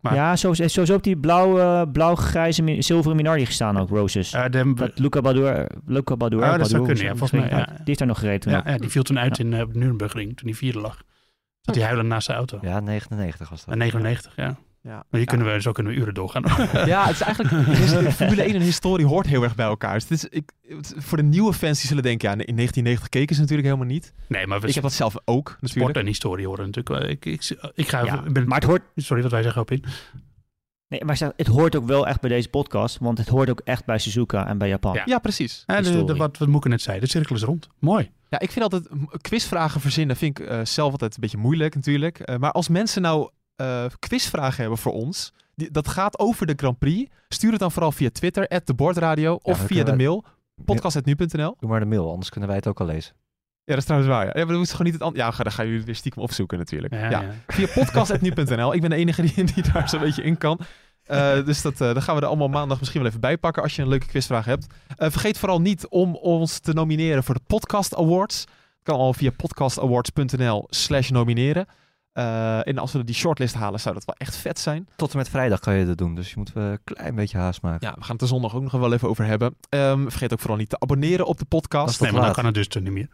[0.00, 4.32] maar- Ja, zo- sowieso op die blauw, eh, blauw-grijze, zilveren Minardi gestaan ook, Roses.
[4.32, 7.64] Eh, de, dat Luca Badour, Luca Badour, Ah, dat zou kunnen, ja, volgens mij, ja.
[7.64, 9.72] Die heeft daar nog gereden toen ja, ja, die viel toen uit in, eh, op
[9.72, 11.02] de Nürburgring, toen hij vierde lag.
[11.60, 12.58] Zat hij huilend naast zijn auto.
[12.62, 13.72] Ja, 99 was dat.
[13.74, 14.56] En 99, ja.
[14.82, 14.90] Ja.
[14.94, 16.42] Maar hier kunnen we, zo kunnen we uren doorgaan.
[16.86, 17.68] Ja, het is eigenlijk
[18.12, 19.92] Formule 1 en historie hoort heel erg bij elkaar.
[19.94, 23.08] Dus het is, ik, het- voor de nieuwe fans die zullen denken, ja, in 1990
[23.08, 24.12] keken ze natuurlijk helemaal niet.
[24.28, 25.72] nee, maar we Ik heb dat zelf ook natuurlijk.
[25.80, 27.08] sport en historie horen natuurlijk.
[27.10, 29.70] Ik, ik, ik ga Ja, even- ben, maar het hoort, Sorry wat wij zeggen op
[29.70, 29.84] in.
[30.88, 33.84] nee, maar het hoort ook wel echt bij deze podcast, want het hoort ook echt
[33.84, 34.94] bij Suzuka en bij Japan.
[34.94, 35.02] Ja.
[35.04, 35.62] Ja, precies.
[35.66, 37.68] Ja, de, wat, wat Moeke net zei, de cirkel is rond.
[37.78, 38.10] Mooi.
[38.28, 38.88] Ja, ik vind altijd
[39.20, 42.18] quizvragen verzinnen vind ik eh, zelf altijd een beetje moeilijk natuurlijk.
[42.18, 43.30] Eh, maar als mensen nou
[43.60, 47.72] eh, quizvragen hebben voor ons, die, dat gaat over de Grand Prix, stuur het dan
[47.72, 50.24] vooral via Twitter, @debordradio of dan via kunnen de we- mail,
[50.64, 51.56] podcast.nu.nl.
[51.58, 53.12] Doe maar de mail, anders kunnen wij het ook al lezen.
[53.64, 54.24] Ja, dat is trouwens waar.
[54.24, 55.94] Ja, ja maar dan moeten gewoon niet het an- Ja, ga- dan gaan jullie weer
[55.94, 56.94] stiekem opzoeken natuurlijk.
[56.94, 57.30] Ja, Ja, ja.
[57.46, 58.74] Via podcast.nu.nl.
[58.74, 60.58] Ik ben de enige die, die daar zo'n beetje in kan.
[61.04, 63.62] Eh, dus dat, eh dan gaan we er allemaal maandag misschien wel even bij pakken
[63.62, 64.66] als je een leuke quizvraag hebt.
[64.96, 68.44] Eh, vergeet vooral niet om ons te nomineren voor de Podcast Awards.
[68.82, 71.66] kan al via podcastawards.nl slash nomineren.
[72.12, 74.88] Eh, en als we die shortlist halen, zou dat wel echt vet zijn.
[74.96, 77.62] Tot en met vrijdag kan je dat doen, dus je moet een klein beetje haast
[77.62, 77.86] maken.
[77.88, 79.56] Ja, we gaan het er zondag ook nog wel even over hebben.
[79.68, 81.98] Ehm, vergeet ook vooral niet te abonneren op de podcast.
[81.98, 83.08] Dat Nee, maar dan kan het dus toen niet meer.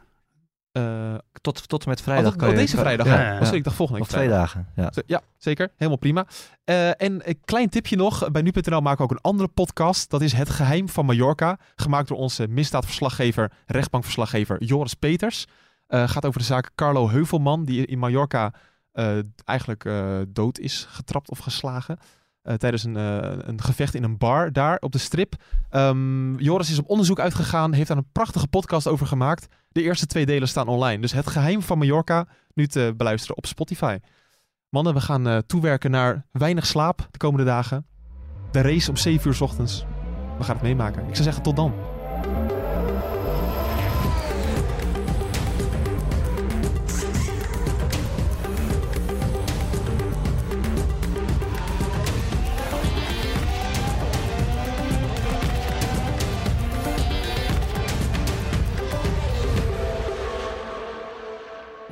[0.72, 2.60] Eh, Tot, tot en met oh, vrijdag dat- kan oh, je...
[2.60, 3.06] deze vrijdag.
[3.06, 3.48] Ja, ja, ja.
[3.48, 4.90] Oh, ik dacht volgende Nog week twee dagen, ja.
[5.06, 5.72] Ja, zeker.
[5.76, 6.26] Helemaal prima.
[6.64, 8.30] Eh, en een klein tipje nog.
[8.30, 10.10] Bij nu.nl maken we ook een andere podcast.
[10.10, 11.58] Dat is Het Geheim van Mallorca.
[11.76, 15.44] Gemaakt door onze misdaadverslaggever, rechtbankverslaggever Joris Peters.
[15.86, 18.52] Eh, gaat over de zaak Carlo Heuvelman, die in Mallorca
[19.44, 21.98] eigenlijk eh, dood is getrapt of geslagen.
[22.42, 25.34] eh, tijdens een, eh, een gevecht in een bar daar op de strip.
[25.70, 29.46] Ehm, Joris is op onderzoek uitgegaan, heeft daar een prachtige podcast over gemaakt.
[29.68, 31.00] De eerste twee delen staan online.
[31.00, 33.98] Dus Het Geheim van Mallorca, nu te beluisteren op Spotify.
[34.68, 37.86] Mannen, we gaan eh, toewerken naar weinig slaap de komende dagen.
[38.50, 39.84] De race om 7 uur 's ochtends.
[40.38, 41.00] We gaan het meemaken.
[41.08, 41.74] Ik zou zeggen, tot dan.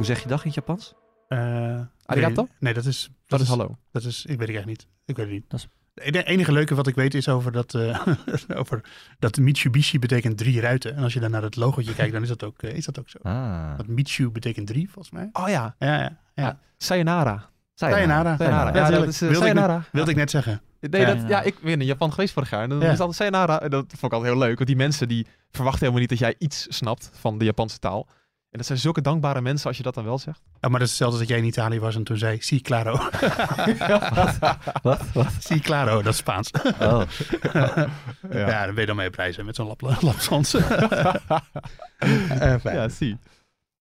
[0.05, 0.95] Hoe zeg je dag in het Japans?
[1.29, 1.39] Eh,
[2.05, 2.43] Arigato?
[2.43, 3.11] Nee, nee, dat is...
[3.27, 3.79] Dat is hallo.
[3.93, 4.87] Dat is, ik weet het echt niet.
[5.05, 5.45] Ik weet het niet.
[5.51, 5.69] Dat is-
[6.25, 8.07] enige leuke wat ik weet is over dat, eh,
[8.61, 8.81] over
[9.19, 10.97] dat Mitsubishi betekent drie ruiten.
[10.97, 12.99] En als je dan naar het logootje kijkt, dan is dat ook, eh, is dat
[12.99, 13.19] ook zo.
[13.23, 13.77] Ah.
[13.77, 15.29] Want Mitsu betekent drie, volgens mij.
[15.33, 16.19] Oh ja, Ja, ja.
[16.35, 16.59] ja.
[16.77, 17.51] Sayonara.
[17.75, 18.37] Sayonara.
[18.37, 18.75] Sayonara.
[18.75, 19.85] Ja, Ja, dat is Wilde ik Sayonara.
[19.93, 20.61] Wilde ik net zeggen.
[20.81, 22.63] Nee, dat, ja, ik ben in Japan geweest vorig jaar.
[22.63, 23.61] En dan is altijd Sayonara.
[23.61, 24.55] En dat vond ik altijd heel leuk.
[24.57, 28.07] Want die mensen die verwachten helemaal niet dat jij iets snapt van de Japanse taal.
[28.55, 30.41] En dat zijn zulke dankbare mensen als je dat dan wel zegt.
[30.61, 32.61] Ja, maar dat is hetzelfde als dat jij in Italië was en toen zei, si
[32.61, 32.93] claro.
[34.83, 35.01] Wat?
[35.13, 35.31] Wat?
[35.39, 36.51] si claro, dat is Spaans.
[36.81, 37.03] Oh.
[38.31, 38.65] ja.
[38.65, 40.55] dan ben je dan mee op reis hè, met zo'n lap, lapsans.
[42.29, 42.77] Eh, fijn.
[42.77, 43.19] Ja, zie.